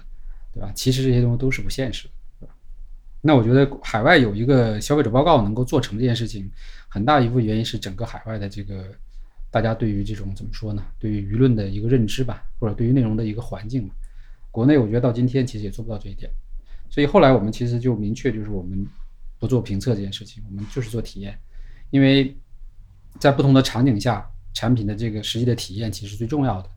[0.53, 0.71] 对吧？
[0.75, 2.07] 其实这些东西都是不现实
[2.39, 2.47] 的，
[3.23, 6.51] 那我觉得海外有一个消费者报告能够做成这件事情，
[6.89, 8.85] 很大一部分原因是整个海外的这个
[9.51, 10.85] 大家对于这种怎么说呢？
[10.99, 13.95] 对于舆论的一个认知吧，或者对于内容的一个环境嘛。
[14.51, 16.31] 国内我觉得到今天其实也做不到这一点，
[16.91, 18.87] 所以后来我们其实就明确就是我们
[19.39, 21.39] 不做评测这件事情，我们就是做体验，
[21.89, 22.37] 因为
[23.19, 26.69] 在不同的场景下，产品的这个实际的体验其实最重要的，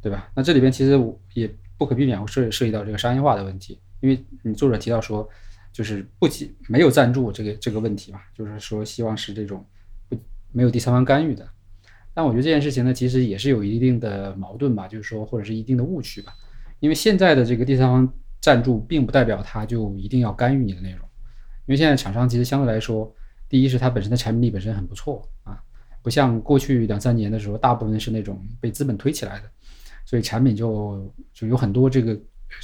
[0.00, 0.30] 对吧？
[0.36, 0.92] 那这里边其实
[1.34, 1.52] 也。
[1.78, 5.28] 不可避免会涉涉及到这个商业化的问题，因为你作者提到说，
[5.72, 9.64] 就是不仅没有赞助这个这个问题嘛，就是说希望是这种
[10.08, 10.18] 不
[10.52, 11.46] 没有第三方干预的。
[12.14, 16.32] 但我觉得这件事情呢，其实也是有一定的矛盾吧，就是说或者是一定的误区吧，
[16.80, 18.10] 因为现在的这个第三方
[18.40, 21.00] 赞助并不代表它就一定要干预你的内容，
[21.66, 23.14] 因为现在厂商其实相对来说，
[23.50, 25.62] 第一是它本身的产品力本身很不错啊，
[26.00, 29.50] 不像过去两三年的时候，大部分是那种被资本推起来的。
[30.06, 32.18] 所以产品就就有很多这个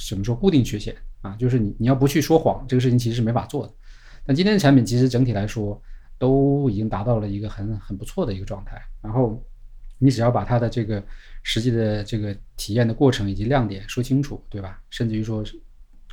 [0.09, 3.73] 怎么说固定缺陷啊，就是你你要不去说谎，这个事情其实是没法做的。
[4.25, 5.79] 但今天的产品其实整体来说
[6.17, 8.81] 都已经达到了一个很很不错的一个状态。
[9.01, 9.45] 然后
[9.99, 11.03] 你只要把它的这个
[11.43, 14.81] 实际的这个体验的过程以及亮点说清楚，对吧？
[14.89, 15.43] 甚至于说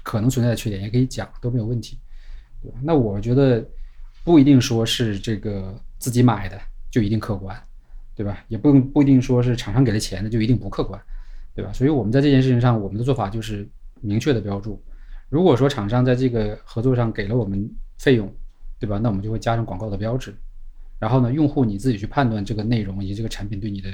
[0.02, 1.98] 可能存在的缺点也可以讲，都没有问题，
[2.60, 2.78] 对吧？
[2.82, 3.64] 那我觉得
[4.24, 6.60] 不一定说是这个自己买的
[6.90, 7.56] 就一定客观，
[8.16, 8.44] 对吧？
[8.48, 11.00] 也不不一定说是厂商给的钱的就一定不客观。
[11.54, 11.72] 对吧？
[11.72, 13.68] 所以我们在这件事情上，我们的做法就是
[14.00, 14.82] 明确的标注。
[15.28, 18.32] 如果说厂商在这个合作上给了我们费用，
[18.78, 18.98] 对吧？
[18.98, 20.34] 那我们就会加上广告的标志。
[20.98, 23.90] 然后呢，用户你自己去判断这个内容以及这个产品对你的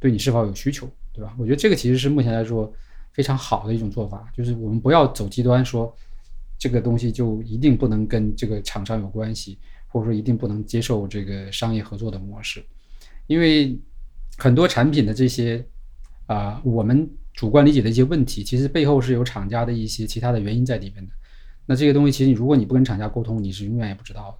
[0.00, 1.34] 对你是否有需求，对吧？
[1.38, 2.72] 我觉得这个其实是目前来说
[3.12, 5.94] 非常好的一种做法，就是我们不要走极端，说
[6.58, 12.62] 这个东西就一定不能跟这个厂商有关系，或者说一定不能接受这个商业合作的模式，
[13.26, 13.78] 因为
[14.36, 15.64] 很多产品的这些。
[16.28, 21.12] 啊，我们主观理解的一些问题，其实背后是有厂家的一些其他的原因在里面的。
[21.64, 24.38] 那这些东西，其实如果你不跟厂家沟通，你是永远也不知道的，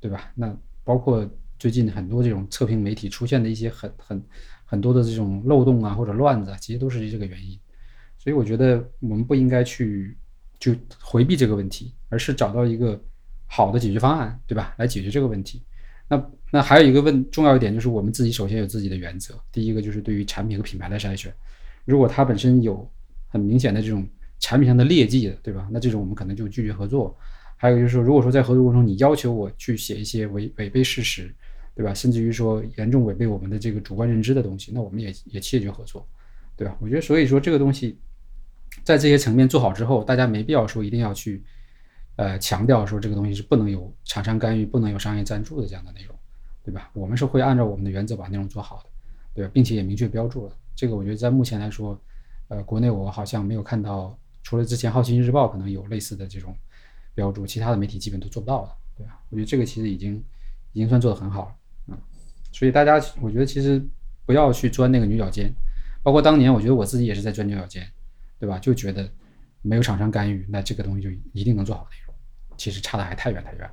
[0.00, 0.32] 对吧？
[0.34, 0.52] 那
[0.82, 4.22] 包括最近很多这种测评媒体出现的一些很很
[4.64, 7.56] 很多的这种漏洞啊或者乱子啊，其实都是这个原因。
[8.18, 10.18] 所以我觉得我们不应该去
[10.58, 13.00] 就回避这个问题，而是找到一个
[13.46, 14.74] 好的解决方案，对吧？
[14.78, 15.62] 来解决这个问题。
[16.10, 19.34] 那那还有一个问重要一点就是我们自己首先有自己的原则。
[19.52, 21.32] 第一个就是对于产品和品牌的筛选，
[21.84, 22.86] 如果它本身有
[23.28, 24.04] 很明显的这种
[24.40, 25.68] 产品上的劣迹的，对吧？
[25.70, 27.16] 那这种我们可能就拒绝合作。
[27.56, 31.32] 还有就是说，如果说在合作过程中你要求我去写一些违违背事实，
[31.76, 31.94] 对吧？
[31.94, 36.04] 甚至于说严重违背我们的这个主观认知的东西，那我们也也切绝合作，
[36.56, 36.76] 对吧？
[36.80, 37.96] 我觉得所以说这个东西
[38.82, 41.42] 在这些层面做好之后，大家没必要说一定要去
[42.16, 46.14] 呃强调说这个东西是不能有厂商干预、不能有商业赞助的这样的内容，
[46.64, 46.90] 对吧？
[46.92, 48.90] 我们是会按照我们的原则把内容做好的，
[49.34, 49.50] 对吧？
[49.52, 50.52] 并且也明确标注了。
[50.74, 51.98] 这个我觉得在目前来说，
[52.48, 56.56] 呃，国内我好像没有看到，除了之前《好奇心日报》可能有类似的这种。
[57.12, 59.20] 标注，其他的媒体基本都做不到的，对吧？
[59.30, 60.14] 我觉得这个其实已经
[60.72, 61.54] 已经算做得很好了，
[61.88, 61.98] 嗯。
[62.52, 63.84] 所以大家，我觉得其实
[64.24, 65.52] 不要去钻那个牛角尖，
[66.04, 67.84] 包括当年，我觉得我自己也是在钻牛角尖，
[68.38, 68.60] 对吧？
[68.60, 69.10] 就觉得
[69.62, 72.14] 没有厂商干预，那这个东西就一定能做好内容，
[72.56, 73.70] 其实差的还太远太远。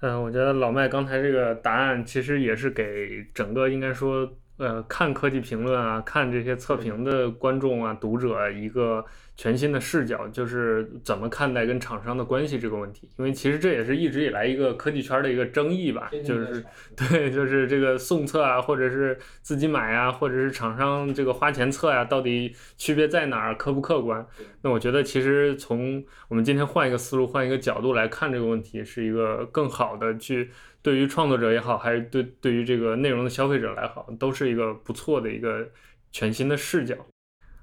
[0.00, 9.04] 嗯，我觉得老麦刚才这个答案其实也是给整个应该说，呃，看科技评论啊，看这些测评的观众啊、读者一个。
[9.38, 16.64] 全新的视角，就是怎么看待跟厂商的关系这个问题，因为其实这也是一直以来一个科技圈的一个争议吧，就是
[16.98, 24.26] 对，就是这个送测啊，或者是自己买啊，或者是厂商这个花钱测呀，到底区别在哪儿，客不客观？
[24.62, 30.50] 那我觉得其实从我们今天换一个思路，换一个角度来看这个问题，是一个更好的去
[30.88, 35.68] 对于创作者也好，还是对对于这个内容的消费者来好，都是一个不错的一个
[36.10, 36.96] 全新的视角。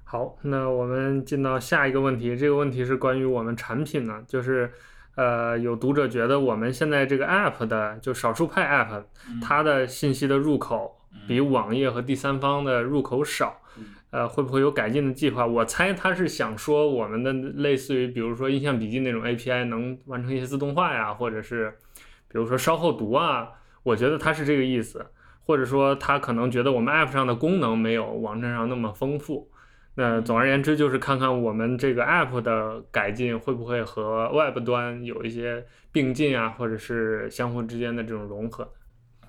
[0.04, 2.36] 好，那我们进到下一个问题。
[2.36, 4.70] 这个问题是关于我们产品呢，就是，
[5.16, 9.02] 呃，有读者觉得我们现在这个 app 的，就少数派 app，
[9.42, 10.96] 它的信息的入口
[11.26, 13.60] 比网页和第三方的入口少，
[14.10, 15.44] 呃，会不会有改进的计划？
[15.44, 21.76] 我猜他是想说我们的类似于，比如说印象笔记那种 API 能完成一些自动化呀，或者是，
[22.28, 23.50] 比如说稍后读啊，
[23.82, 25.06] 我觉得他是这个意思，
[25.44, 29.50] 或者说他可能觉得我们 app 上的功能没有网站上那么丰富。
[29.98, 38.70] 那总而言之，就是看看我们这个 App 的改进会不会和 Web 端有一些并进啊，或者是相互之间的这种融合。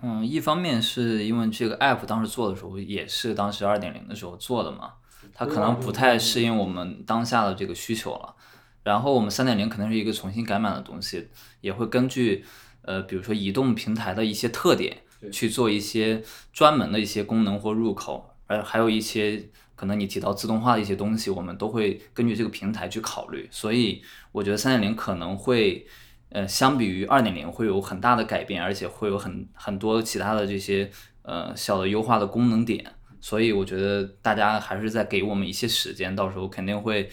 [0.01, 4.95] 嗯，一方面是因为这个 App 当时做的时候也是当时二点零的时候做的嘛，
[5.33, 8.35] 它可能不太适应我们当下的这个需求了。
[8.83, 11.29] 然后我们三点零可能是一个重新改版的东西，
[11.61, 12.43] 也会根据
[12.87, 14.97] 呃，比如说移动平台的一些特点
[15.31, 19.49] 去做一些专门的一些功能或入口，而还有一些。
[19.77, 25.85] 可能你提到自动化的一些东西，我们都会根据这个平台去考虑，所以我觉得三点零可能会，
[26.29, 30.89] 呃，相比于二点零会有很大的改变，而且会有很很多其他的这些
[31.21, 32.83] 呃小的优化的功能点，
[33.21, 37.07] 所以我觉得大家还是在给我们一些时间，到时候肯定会，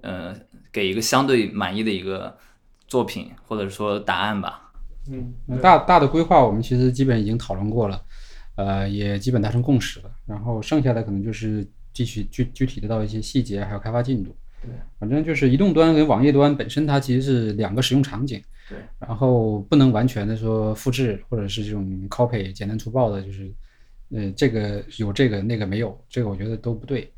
[0.00, 0.34] 呃，
[0.72, 2.36] 给一个相对满意的一个
[2.88, 4.67] 作品或者说答案吧。
[5.10, 8.02] 嗯，大大的规划我们其实基本已经讨论过了，
[8.56, 11.66] 呃，也基本达成共识了，然后剩下的可能就是。
[11.90, 14.32] 继续具具体的到一些细节，还有开发进度。
[14.62, 18.40] 对，反正就是移动端跟网页端本身它其实是两个使用场景。
[18.68, 23.52] 对，然后不能完全的说复制或者是这种 copy 简单粗暴的，就是
[24.10, 27.10] 呃这个有这个那个没有，这个我觉得都不对。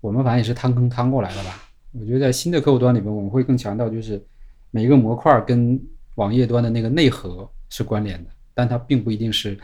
[0.00, 1.60] 我们反正也是摊坑摊过来的吧。
[1.90, 4.24] 我觉得在新的客户端里边，我们会更强调就是
[4.70, 5.80] 每一个模块跟
[6.18, 9.58] 网页端的那个内核是关联的，但它并不一定是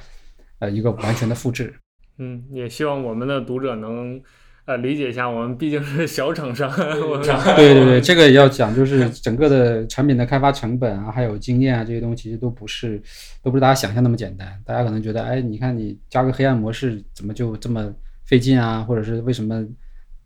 [0.59, 1.75] 呃一个完全的复制。
[2.19, 4.21] 嗯，也希望我们的读者能。
[4.67, 6.75] 呃，理解一下，我们毕竟是小厂商。
[6.75, 12.99] 对对对，这个也要讲，就是整个的产品的开发成本啊，还有经验啊，这些东西其实都不是，
[13.43, 14.59] 都不是大家想象那么简单。
[14.65, 17.93] 大家可能觉得，哎，你看你加个黑暗模式，怎么就这么
[18.25, 18.81] 费劲啊？
[18.81, 19.63] 或者是为什么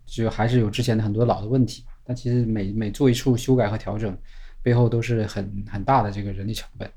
[0.07, 1.83] 就还是有之前的很多老的问题？
[2.05, 4.16] 但其实每每做一处修改和调整，
[4.63, 6.91] 背后都是很很大的这个人力成本。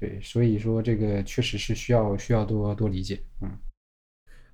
[0.00, 3.50] 对，所以说这个确实是需要需要多多理解，嗯。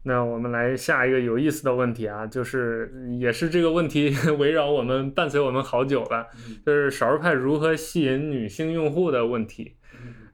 [0.03, 6.27] 那我们来下一个有意思的问题啊，就是也是这个问题 围绕我们伴随我们好久了，
[6.65, 9.77] 就是少儿派如何吸引女性用户的问题。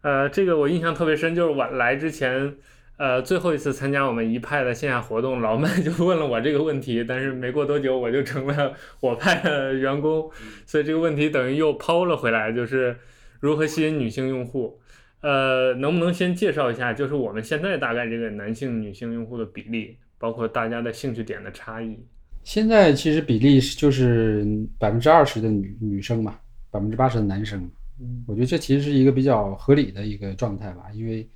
[0.03, 2.55] 呃，这个我印象特别深，就是我来之前，
[2.99, 10.31] 呃，最后一次参加我们一派的线下活动，老麦 就问了我这个问题，但是没过多久我就成了我派的员工，
[10.65, 12.97] 所以这个问题等于又抛了回来，就是
[13.41, 14.81] 如何吸引女性用户。
[15.21, 21.99] 呃，能不能先介绍一下，就是我们现在大概这个男性、女性用户的比例，包括大家的兴趣点的差异？
[22.45, 24.47] 现在其实比例是就是
[24.79, 26.39] 百分之二十的女女生嘛，
[26.71, 27.61] 百分之八十的男生，
[27.99, 31.29] 嗯我觉得这其实是一个比较合理的一个状态吧，因为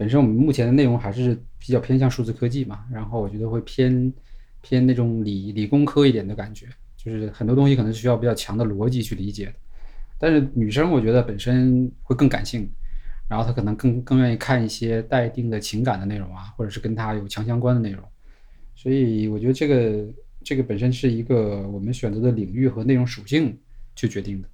[0.00, 4.10] 本身我们目前的内容还是比较偏向数字科技嘛，然后我觉得会偏
[4.62, 6.64] 偏那种理理工科一点的感觉，
[6.96, 9.52] 就是很多东西可能需要比较强的逻辑去理解的。
[10.18, 12.66] 但是女生我觉得本身会更感性，
[13.28, 18.02] 然后她可能更更愿意看一些带一定的情感的内容啊，或者是跟她有强相关的内容。
[18.74, 20.06] 所以我觉得这个
[20.42, 23.54] 这个本身是一个我们选择的领域和内容属性
[23.94, 24.48] 去决定的。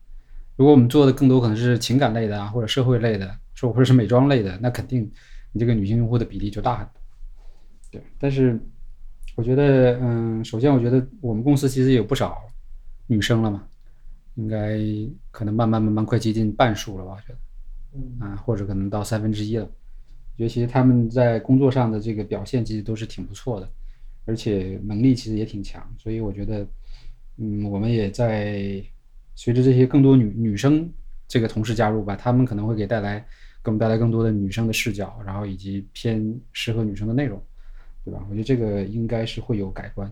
[0.57, 5.09] 如果我们做的更多可能是情感类的啊，或者社会类的，说或者是美妆类的，那肯定
[5.57, 6.93] 你这个女性用户的比例就大很多。
[7.91, 8.61] 对，但是
[9.37, 12.43] 我觉得，嗯，首先我觉得我们公司其实有不少
[13.07, 13.67] 女生了嘛，
[14.35, 14.79] 应该
[15.31, 17.39] 可能慢慢慢慢快接近半数了吧，我觉得，
[17.95, 19.65] 嗯啊，或者可能到三分之一了。
[19.65, 23.67] 我觉得其实他们在工作上的这个表现其实都是挺不错的，
[24.27, 26.67] 而且能力其实也挺强，所以我觉得，
[27.39, 28.83] 嗯，我们也在
[29.35, 30.93] 随着这些更多女女生
[31.27, 33.27] 这个同事加入吧，他们可能会给带来
[33.67, 37.43] 给我们带来更多的女生的视角，然后以及偏适合女生的内容，
[38.05, 38.25] 对吧？
[38.31, 40.09] 我觉得这个应该是会有改观。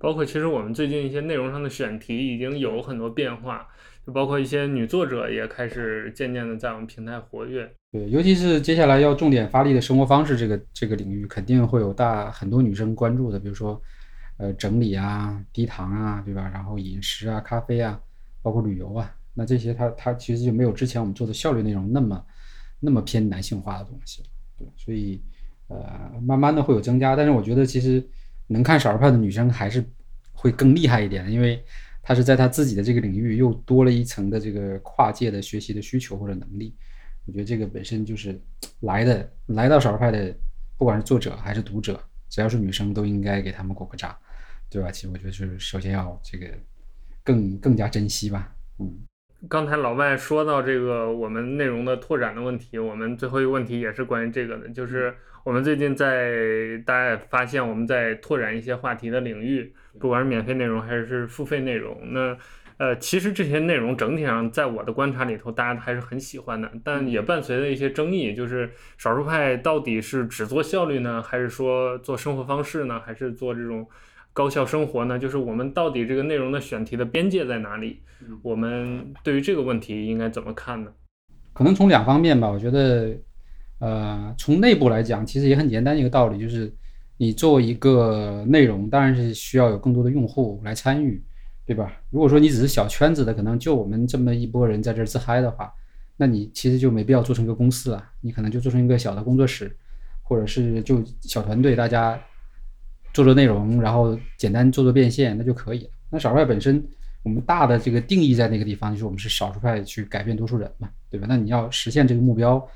[0.00, 3.68] 包括其实我们最近一些内容上的选题已经有很多变化，
[4.04, 7.72] 就包括一些女作者也开始渐渐的在我们平台活跃。
[7.92, 13.80] 对，尤其是接下来要重点发力的生活方式这个这个领域，肯定会有大很多女生关注的，比如说，
[14.38, 16.50] 呃，整理啊、低糖啊，对吧？
[16.52, 18.00] 然后饮食啊、咖啡啊，
[18.42, 22.24] 包括旅游啊，那这些它它其实就没有之前我们做的效率内容那么
[22.84, 24.24] 那么偏男性化的东西，
[24.58, 25.22] 对，所以
[25.68, 28.04] 呃，慢慢的会有增加，但是我觉得其实
[28.48, 29.84] 能看少儿派的女生还是
[30.32, 31.62] 会更厉害一点，因为
[32.02, 36.74] 她是在她自己的这个领域又多了一层的这个跨界的学习的需求或者能力。
[37.24, 38.36] 我觉得这个本身就是
[38.80, 40.34] 来的，来到少儿派的，
[40.76, 44.12] 不管是作者还是读者，只要是女生，都应该给他们鼓个掌，
[44.68, 44.90] 对吧？
[44.90, 46.48] 其实我觉得就是首先要这个
[47.22, 48.92] 更更加珍惜吧，嗯。
[49.48, 55.12] 刚才老外说到这个我们内容的拓展的问题，我们最后一个问题也是关于这个的，就是
[55.44, 62.36] 我们最近在大家也发现我们在拓展一些话题的领域，不管是免费内容还是付费内容，那
[62.78, 73.86] 呃，其实这些内容整体上在我的观察里头，大家还是很喜欢的，但也伴随着一些争议，就是少数派到底是只做效率呢，还是说做生活方式呢，还是做这种
[74.32, 75.18] 高效生活呢？
[75.18, 78.00] 就是我们到底这个内容的选题的边界在哪里？
[78.42, 80.90] 我们对于这个问题应该怎么看呢？
[81.52, 83.14] 可能从两方面吧，我觉得，
[83.78, 86.72] 呃，从内部来讲，其实也很简单一个道理，就是
[87.18, 91.22] 你做一个内容，当然是需要有更多的用户来参与，
[91.66, 91.92] 对吧？
[92.10, 95.70] 如果说你只是小圈子的，可能就我们这么一波人在这儿自嗨的话，
[96.16, 99.76] 那你其实就没必要做成一个公司了，你可能就做成一个小的工作室，
[100.22, 102.18] 或者是就小团队，大家
[103.12, 105.90] 做做内容，然后简单做做变现，那就可以了。
[106.10, 106.82] 那少数派本身，
[107.22, 111.26] 我们大的这个定义在那个地方，就是我们是少数派去改变多数人嘛，对吧？
[111.28, 112.66] 那你要实现这个目标，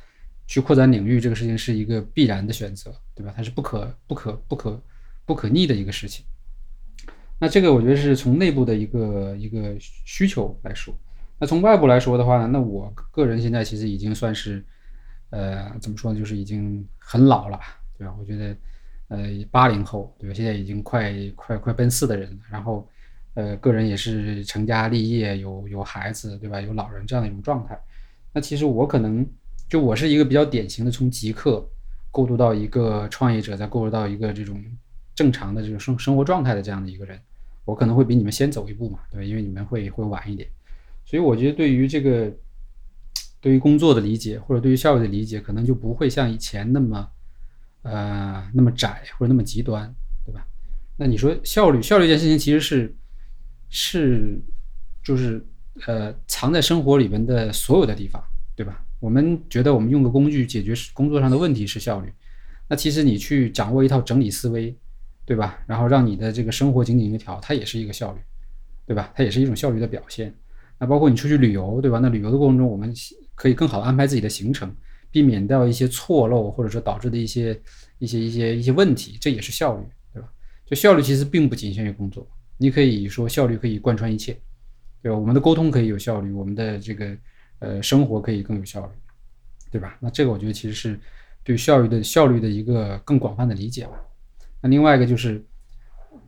[0.46, 3.32] 去扩展领域，这个事情是一个必然的选择，对吧？
[3.36, 4.82] 它是不可不可不可
[5.24, 6.24] 不可逆的一个事情。
[7.38, 10.94] 那这个我觉得是从内部的一个一个需求来说。
[11.38, 14.64] 那从外部来说的话呢，那我个人现在其实已经算是，
[15.28, 17.60] 呃，怎么说呢，就是已经很老了，
[17.98, 18.14] 对吧？
[18.18, 18.56] 我觉得，
[19.08, 19.18] 呃，
[19.50, 20.34] 八零后，对吧？
[20.34, 22.88] 现在已经快快快奔四的人，然后，
[23.34, 26.60] 呃，个人也是成家立业，有有孩子，对吧？
[26.60, 27.78] 有老人这样的一种状态。
[28.32, 29.26] 那其实我可能
[29.68, 31.66] 就我是一个比较典型的从极客
[32.10, 34.62] 过渡到一个创业者，再过渡到一个这种
[35.14, 37.18] 正常的这种生生活状态的这样的一个人，
[37.64, 39.24] 我可能会比你们先走一步嘛，对吧？
[39.24, 40.48] 因为你们会会晚一点。
[41.04, 42.32] 所以我觉得对于这个，
[43.40, 47.08] 对于工作的理解或者对于效率的理解，可能就不会像以前那么，
[47.88, 50.44] 呃，那么窄或者那么极端，对吧？
[50.96, 52.94] 那你说效率，效率这件事情其实是
[53.68, 54.40] 是
[55.04, 55.44] 就是
[55.86, 58.22] 呃藏在生活里面的所有的地方，
[58.56, 58.84] 对吧？
[58.98, 62.12] 我们觉得我们用个工具解决工作上的问题是效率，
[62.68, 64.74] 那其实你去掌握一套整理思维，
[65.24, 65.58] 对吧？
[65.66, 68.20] 然后让你的这个生活井井有条，它也是一个效率，
[68.86, 69.12] 对吧？
[69.14, 70.34] 它也是一种效率的表现。
[70.78, 71.98] 那包括你出去旅游，对吧？
[72.00, 72.92] 那旅游的过程中，我们
[73.34, 74.74] 可以更好的安排自己的行程，
[75.16, 77.58] 避免掉一些错漏，或者说导致的一些
[77.98, 80.28] 一些一些一些问题，这也是效率，对吧？
[80.66, 84.36] 就效率其实并不仅限于工作，你可以说效率可以贯穿一切，
[85.02, 85.16] 对吧？
[85.18, 87.16] 我们的沟通可以有效率，我们的这个
[87.60, 88.92] 呃生活可以更有效率，
[89.70, 89.96] 对吧？
[90.00, 91.00] 那这个我觉得其实是
[91.42, 93.98] 对效率的效率的一个更广泛的理解吧。
[94.60, 95.42] 那另外一个就是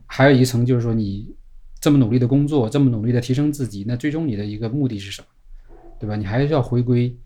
[0.07, 1.35] 还有一层就是说你。
[1.81, 5.27] 这么努力的工作，这么努力的提升自己，那最终你的一个目的是什么？
[5.97, 6.17] 对吧？
[6.17, 7.17] 你还是要回归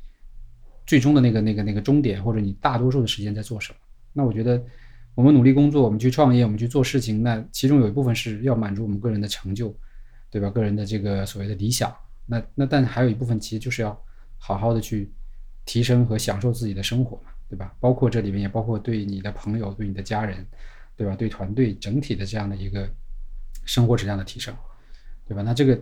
[0.85, 3.79] 最终的那个、那个、那个终点，或者你大多数的时间在做什么？
[4.13, 4.63] 那我觉得，
[5.15, 9.75] 我们努力工作，我们去创业，我们去做事情，那其中有一部分是要满足我们个人的成就，
[10.29, 10.49] 对吧？
[10.49, 11.93] 个人的这个所谓的理想。
[12.25, 13.99] 那那但还有一部分其实就是要
[14.37, 15.11] 好好的去
[15.65, 17.73] 提升和享受自己的生活嘛，对吧？
[17.79, 20.45] 包括这里面也包括对你的朋友、对你的家人，
[20.95, 21.15] 对吧？
[21.15, 22.89] 对团队整体的这样的一个
[23.65, 24.53] 生活质量的提升，
[25.27, 25.41] 对吧？
[25.41, 25.79] 那这个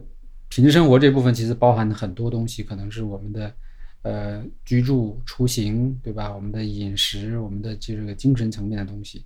[0.49, 3.54] 品质生活这部分其实包含很多东西，可能是我们的
[4.04, 6.34] 呃居住、出行，对吧？
[6.34, 9.26] 我们的饮食，我们的这个精神层面的东西，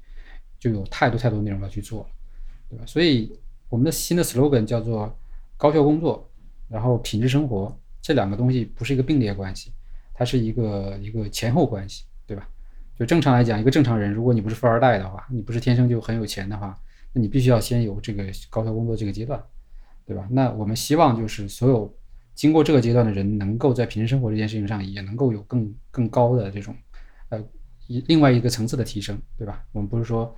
[0.59, 2.09] 就有太多太多内容要去做了，
[2.69, 2.85] 对吧？
[2.85, 3.31] 所以
[3.69, 5.13] 我们的新的 slogan 叫做
[5.57, 6.29] 高效工作，
[6.69, 7.75] 然后品质生活。
[8.01, 9.71] 这两个东西不是一个并列关系，
[10.13, 12.47] 它是一个一个前后关系，对吧？
[12.99, 16.79] 就正常来讲，一个正常人，如果你不是富二代的话，你不是天生就很有钱的话，
[17.13, 19.43] 那你必须要先有这个高效工作这个阶段，
[20.05, 20.27] 对吧？
[20.29, 21.91] 那我们希望就是所有
[22.35, 26.75] 经过这个阶段的人，能够在平时生活这件事情上也能够有更更高的这种
[27.29, 27.43] 呃
[27.87, 29.63] 一另外一个层次的提升，对吧？
[29.71, 30.35] 我们不是说，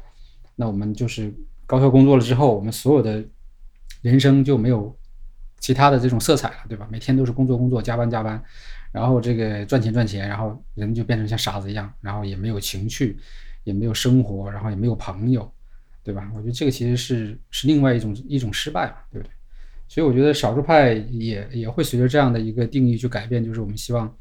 [0.56, 1.34] 那我们就是
[1.66, 3.22] 高效工作了之后，我们所有的
[4.02, 4.96] 人生就没有。
[5.60, 6.88] 其他的这种色彩了，对吧？
[6.90, 8.42] 每天都是工作工作，加班加班，
[8.92, 13.18] 然后这个赚钱赚钱，然后人就变成像傻子一样，然后也没有情趣，
[13.64, 15.52] 也没有生活，然后也没有朋友，
[16.04, 16.32] 对吧？
[16.36, 19.32] 我觉得这个其实是是另外一种一种失败嘛，对不对？
[19.88, 24.14] 所以我觉得少数派也也会随着这样的一个定义去改变，就是我们希望，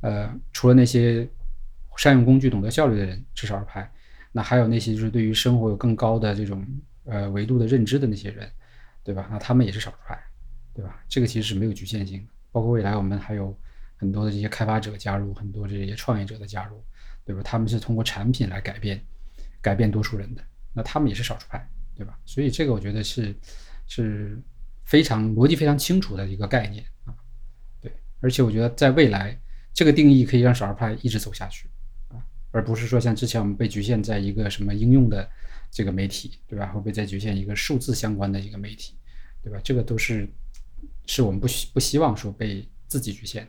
[0.00, 1.28] 呃，除了那些
[1.96, 3.90] 善用工具、懂得效率的人是少数派，
[4.32, 6.66] 那还有那些就是对于生活有更高的这种
[7.04, 8.50] 呃维度的认知的那些人，
[9.02, 9.28] 对吧？
[9.30, 10.18] 那他们也是少数派。
[10.76, 11.00] 对吧？
[11.08, 13.56] 这个其实是没有局限性的，包括未来我们还有
[13.94, 16.82] 很多的这些开发者加入，很多这些创业者的加入，
[17.24, 17.40] 对吧？
[17.44, 19.00] 他们是通过产品来改变，
[19.62, 20.42] 改变多数人的，
[20.72, 22.18] 那他们也是少数派，对吧？
[22.24, 23.32] 所以这个我觉得是
[23.86, 24.36] 是
[24.84, 27.14] 非常逻辑非常清楚的一个概念啊，
[27.80, 27.92] 对。
[28.20, 29.38] 而且我觉得在未来，
[29.72, 31.68] 这个定义可以让少儿派一直走下去
[32.08, 32.16] 啊，
[32.50, 35.28] 而不是说像之前我们被局限在一个什么应用的
[35.70, 36.66] 这个媒体，对吧？
[36.66, 38.96] 会被再局限一个数字相关的一个媒体，
[39.42, 39.58] 对吧？
[39.64, 40.28] 这个都是。
[41.06, 43.46] 是我们不希不希望说被自己局限，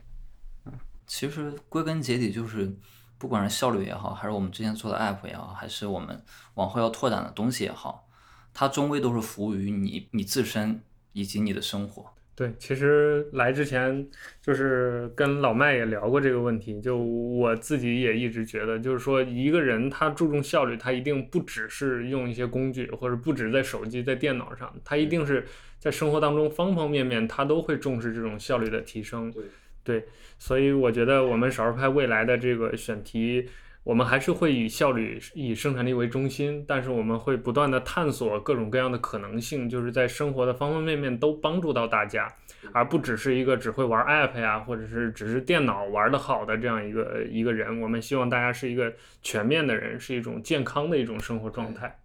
[0.65, 0.73] 啊，
[1.07, 2.77] 其实归根结底就是，
[3.17, 6.21] 不管是效率也好，还是我们之前做的 app 也好，还是我们
[6.55, 8.09] 往后要拓展的东西也好，
[8.53, 10.83] 它终归都是服务于你你自身
[11.15, 12.05] 以及你的生活。
[12.35, 14.05] 对，其实来之前
[14.41, 25.45] 就是跟老麦也聊过这个问题，就我自己也一直觉得，就是说一个人他注重效率，他一定不只是用一些工具，或者不止在手机、在电脑上，他一定是
[25.79, 29.31] 在生活当中方方面面，他都会重视这种效率的提升。
[29.31, 29.43] 对，
[29.85, 30.05] 对，
[30.37, 33.47] 所以我觉得我们少数派未来的这个选题。
[33.85, 42.27] 我们还是会以效率、以生产力为中心，但是我们会不断的探索各种各样的可能性，就是在生活的方方面面都帮助到大家，
[42.73, 47.79] 而不只是一个只会玩 app 呀，或者是只是电脑玩的好的这样一个一个人。
[47.79, 51.99] 我们希望大家是一个全面的人，是一种健康的一种生活状态。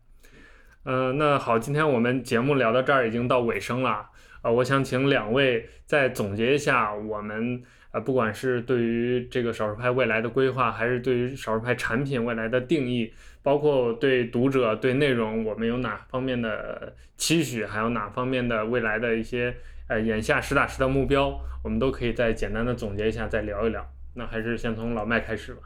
[0.84, 4.10] 嗯，那好，今天我们节目聊到这儿已经到尾声了，
[4.42, 7.62] 啊，我想请两位再总结一下我们。
[7.92, 13.12] 啊，不管是对于这个少数派未来的规划，还是对于少数派产品未来的定义，
[13.42, 19.52] 包括对读者、对内容，我们有哪方面的期许，还有哪方面的未来的一些
[19.88, 23.84] 呃眼下实打实的目标，我们都可以再简单的总结一下，再聊一聊。
[24.14, 25.62] 那还是先从老麦开始吧。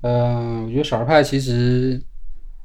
[0.00, 2.00] 嗯，我觉得少数派其实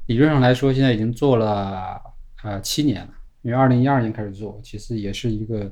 [0.06, 2.00] 理论上来说，现在已经做了
[2.42, 3.10] 呃七年了，
[3.42, 5.70] 因为二零一二年开始做，其实也是一个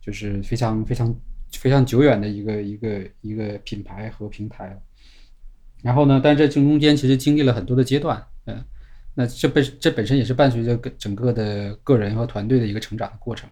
[0.00, 1.14] 就是非常非常。
[1.52, 4.80] 非常久远的一个一个一个品牌和平台，
[5.82, 8.64] 然后呢，但这中间其实经历了很多的阶段，嗯，
[9.14, 13.48] 那这本这本身也是伴随着整个的个人和团队的一个成长的过程，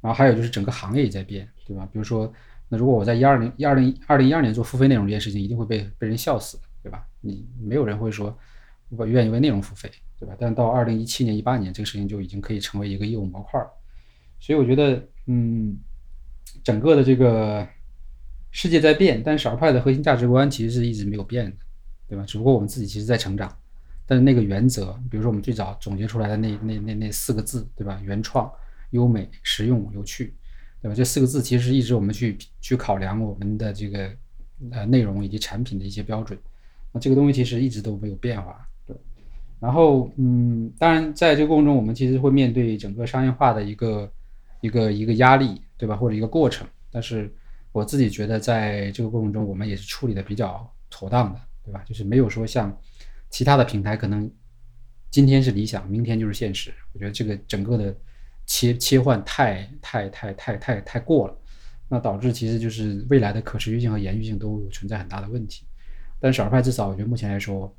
[0.00, 1.88] 然后还有就是整个行业也在变，对吧？
[1.92, 2.32] 比如说，
[2.68, 7.04] 那如果我在一二零一二零二零一二年做付费内容这件事情，一定会被被人笑死，对吧？
[7.20, 8.36] 你没有人会说
[8.90, 10.36] 我愿意为内容付费，对吧？
[10.38, 13.68] 但到二零一七年一八年，这个事情就已经可以成为一个业务模块儿，
[14.38, 15.76] 所以我觉得，嗯。
[16.62, 17.66] 整个的这个
[18.50, 21.56] 世界在变，但少数派的核心价值观其实是一直没有变的，
[22.08, 22.24] 对吧？
[22.26, 23.50] 只不过我们自己其实在成长，
[24.06, 28.00] 但是那个原则，比如说我们最早总结出来的那那那那四个字，对吧？
[28.04, 28.50] 原创、
[28.90, 30.34] 优美、实用、有趣，
[30.82, 30.94] 对吧？
[30.94, 34.10] 这四个字其实一直我们去去考量我们的这个
[34.70, 36.38] 呃内容以及产品的一些标准，
[36.92, 38.94] 那这个东西其实一直都没有变化，对。
[39.58, 44.12] 然后，嗯，当然在这个过程中，我们其实会面对整个商业化的一个
[44.60, 45.62] 一个一个压力。
[45.82, 45.96] 对吧？
[45.96, 47.28] 或者一个过程，但是
[47.72, 51.82] 我自己觉得，在这个过程中，我们也是处理的比较妥当的，对吧？
[51.84, 52.72] 就是没有说像
[53.30, 54.30] 其他的平台，可能
[55.10, 56.72] 今天是理想，明天就是现实。
[56.92, 57.92] 我觉得这个整个的
[58.46, 61.36] 切切换太太太太太太过了，
[61.88, 65.66] 那导致其实就是未来的可持续性和延续性都存在很大的问题。
[66.20, 67.76] 但少数派至少我觉得目前来说，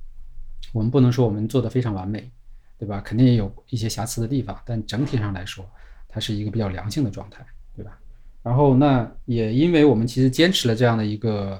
[0.74, 2.30] 我们不能说我们做的非常完美，
[2.78, 3.00] 对吧？
[3.00, 5.66] 肯定也有一些瑕疵的地方，但整体上来说，
[6.10, 7.46] 它是一个比较良性的状态。
[8.44, 11.60] 然后那也因为我们其实坚持了这样的一个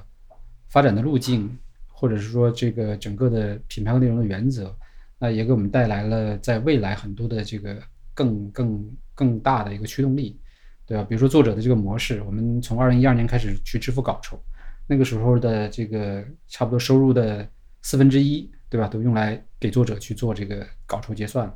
[0.68, 1.50] 发展的路径，
[1.88, 4.76] 或者是说这个整个的品牌和内容的原则，
[5.18, 7.82] 那也给我们带来了在未来很多的这个
[8.12, 10.38] 更更更大的一个驱动力，
[10.84, 11.04] 对吧？
[11.08, 14.38] 比如说作者的这个模式，我们从二零一二年开始去支付稿酬，
[14.86, 17.48] 那个时候的这个差不多收入的
[17.80, 18.86] 四分之一，对吧？
[18.88, 21.50] 都用来给作者去做这个稿酬结算，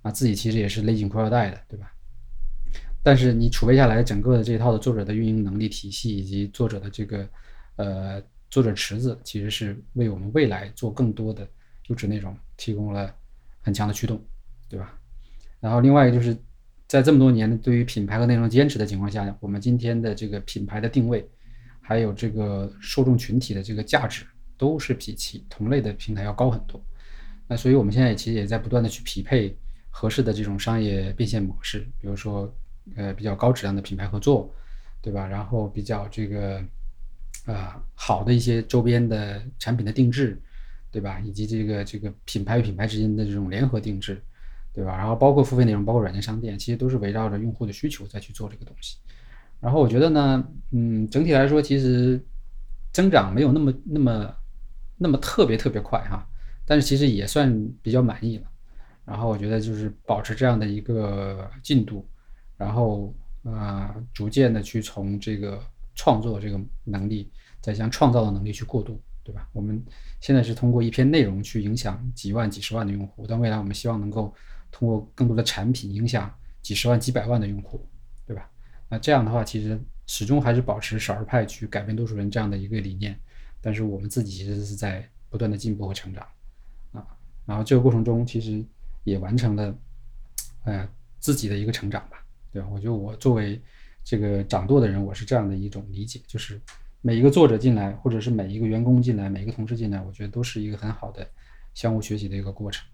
[0.00, 1.92] 啊，自己其实也是勒紧裤腰带的，对吧？
[3.02, 7.26] 但是你储备下来整个的这一套的作者的运营能力体系，以及作者的这个
[7.76, 11.48] 呃作者池子，其实是为我们未来做更多的
[11.86, 13.10] 优质内容提供了
[13.62, 14.22] 很强的驱动，
[14.68, 14.98] 对吧？
[15.60, 16.36] 然后另外一个就是
[16.86, 21.26] 在这么多年对于品牌和内容坚持的情况下呢，我们今天的这个品牌的定位，
[21.80, 24.26] 还有这个受众群体的这个价值，
[24.58, 26.78] 都是比其同类的平台要高很多。
[27.48, 29.56] 那所以我们现在其实也在不断的去匹配
[29.88, 32.54] 合适的这种商业变现模式，比如说。
[32.96, 34.52] 呃，比较高质量的品牌合作，
[35.00, 35.26] 对吧？
[35.26, 36.62] 然后比较这个，
[37.46, 40.40] 呃，好的一些周边的产品的定制，
[40.90, 41.20] 对吧？
[41.20, 44.20] 以及这个这个品牌与品牌之间的这种联合定制，
[44.72, 44.96] 对吧？
[44.96, 48.96] 然后包括付费内容，包括软件商店，其实都是围绕着用户的需求再去做这个东西。
[49.60, 52.20] 然后我觉得呢，嗯，整体来说，其实
[52.92, 54.34] 增长没有那么那么
[54.96, 56.26] 那么特别特别快哈，
[56.64, 58.44] 但是其实也算比较满意了。
[59.04, 62.06] 然后我觉得就是保持这样的一个进度。
[62.60, 67.32] 然后啊，逐渐的去从这个创作这个能力，
[67.62, 69.48] 再向创造的能力去过渡，对吧？
[69.54, 69.82] 我们
[70.20, 74.34] 现在是通过一篇内容去影响几万、几十万的用户，但未来我们希望能够
[74.70, 76.30] 通过更多的产品影响
[76.60, 77.88] 几十万、几百万的用户，
[78.26, 78.50] 对吧？
[78.90, 83.18] 那这样的话，其实始终还是保持少儿派去改变多数人这样的一个理念，
[83.62, 86.26] 但是我们自己其实是在不断的进步和成长
[86.92, 87.06] 啊。
[87.46, 88.62] 然后这个过程中，其实
[89.04, 89.74] 也完成了
[90.64, 90.86] 呃
[91.18, 92.19] 自己的一个成长吧。
[92.52, 92.62] 对？
[92.70, 93.60] 我觉得我作为
[94.02, 96.60] 这个掌舵的人，我是这样的一种理解，就是
[97.00, 101.26] 每一个作者进来，或者是每一个员工进来，每一个同事进来，我觉得都是一个很好的
[101.74, 102.84] 相互学习的一个过程。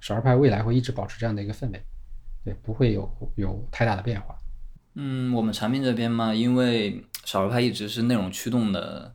[0.00, 1.82] 少儿派未来会一直保持这样的一个氛围，
[2.44, 4.36] 对，不会有有太大的变化。
[4.94, 9.14] 嗯，我们产品这边嘛，因为少儿派一直是内容驱动的，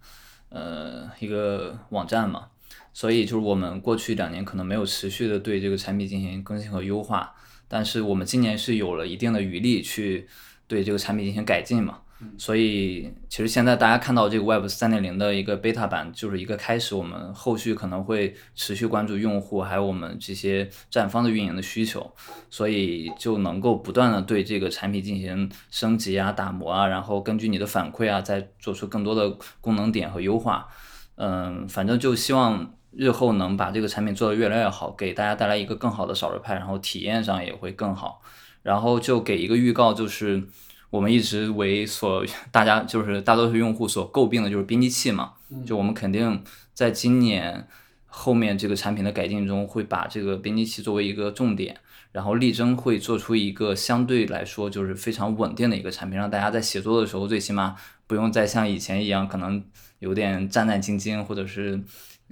[0.50, 2.48] 呃，一个网站嘛，
[2.94, 7.36] 所以就是我们过去两年可能没有持续的对这个产品进行更新和优化。
[7.68, 10.28] 但是我们今年是有了一定的余力去
[10.68, 12.00] 对这个产品进行改进嘛，
[12.38, 22.12] 所以其实现在大家看到这个 Web 三点零的一个 beta 版就是一个开始，我们后续可能会持续关注用户还有我们这些站方的运营的需求，
[22.50, 30.68] 所以就能够不断的对这个产品进行升级啊、打磨啊，然后根据你的反馈啊，再做出更多的功能点和优化。
[31.16, 32.74] 嗯，反正就希望。
[32.92, 38.22] 日后能把这个产品做得越来越好，给大家带来一个更好的少儿派，然后体验上也会更好。
[38.64, 40.44] 然后就给一个预告，就是
[40.90, 45.34] 我们一直为所大家就是大多数用户所诟病的就是编辑器嘛，
[45.66, 47.68] 就我们肯定在今年
[48.08, 51.78] 后面这个产品的改进中，会把这个编辑器作为一个重点，
[52.12, 59.64] 然后力争会做出一个相对来说就是非常稳定的一个产品，让大家在写作的时候最起码不用再像以前一样可能
[60.00, 61.82] 有点战战兢兢，或者是。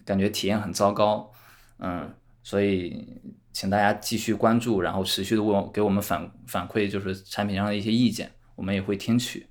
[0.03, 1.31] 感觉体验很糟糕，
[1.79, 2.13] 嗯，
[2.43, 3.07] 所以
[3.53, 9.47] 请大家继续关注，然后持续的问给我们反反馈，就是产品上的一些意见，我们也会听取。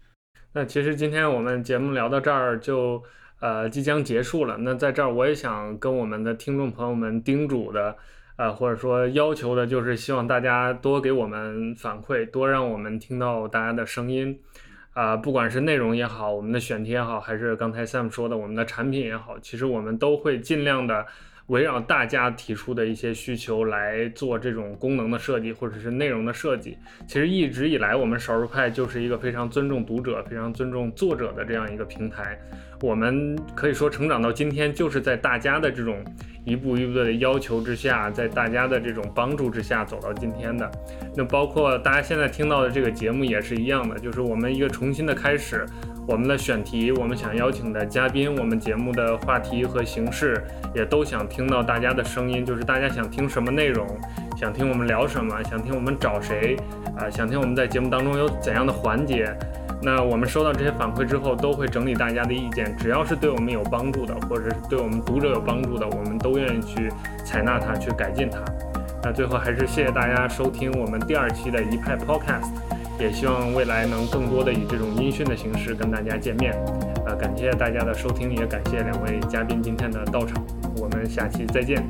[0.52, 3.02] 那其实今天我们节目聊到这儿就
[3.40, 4.58] 呃即将结束了。
[4.58, 7.96] 那在这儿我也想跟我们的听众朋友们叮嘱的，
[8.36, 14.38] 呃或者说要求的就是希望大家多给我们反馈，多让我们听到大家的声音。
[14.92, 21.04] 啊，不管是内容也好，我们的选题也好，还是刚才 Sam 说的我们的产品也好，其实我们都会尽量的
[21.46, 26.78] 围绕大家提出的一些需求来做这种功能的设计或者是内容的设计。
[27.08, 32.40] 其实一直以来，我们少数派就是一个非常尊重读者、非常尊重作者的这样一个平台。
[32.84, 36.04] 我们可以说成长到今天，就是在大家的这种
[36.44, 40.70] 一步一步的要求之下，在大家的这种帮助之下走到今天的。
[41.16, 45.64] 那包括大家现在听到的这个节目也是一样的，就是我们一个重新的开始。
[46.06, 53.88] 我们的选题，我们想邀请的嘉宾，我们节目的话题和形式，也都想听到大家的声音，就是大家想听什么内容，
[54.36, 56.54] 想听我们聊什么，想听我们找谁
[56.98, 59.34] 啊，想听我们在节目当中有怎样的环节。
[59.82, 66.90] 那我们收到这些反馈之后，都会整理大家的意见，只要是对我们有帮助的，或者是对我们读者有帮助的，我们都愿意去
[67.24, 68.40] 采纳它，去改进它。
[69.02, 72.48] 那最后还是谢谢大家收听我们第二期的一派 Podcast，
[72.98, 76.54] 也希望未来能更多的以这种音讯的形式跟大家见面。
[77.04, 80.42] 啊，感谢大家的收听，也感谢两位嘉宾今天的到场，
[80.78, 81.86] 我们下期再见。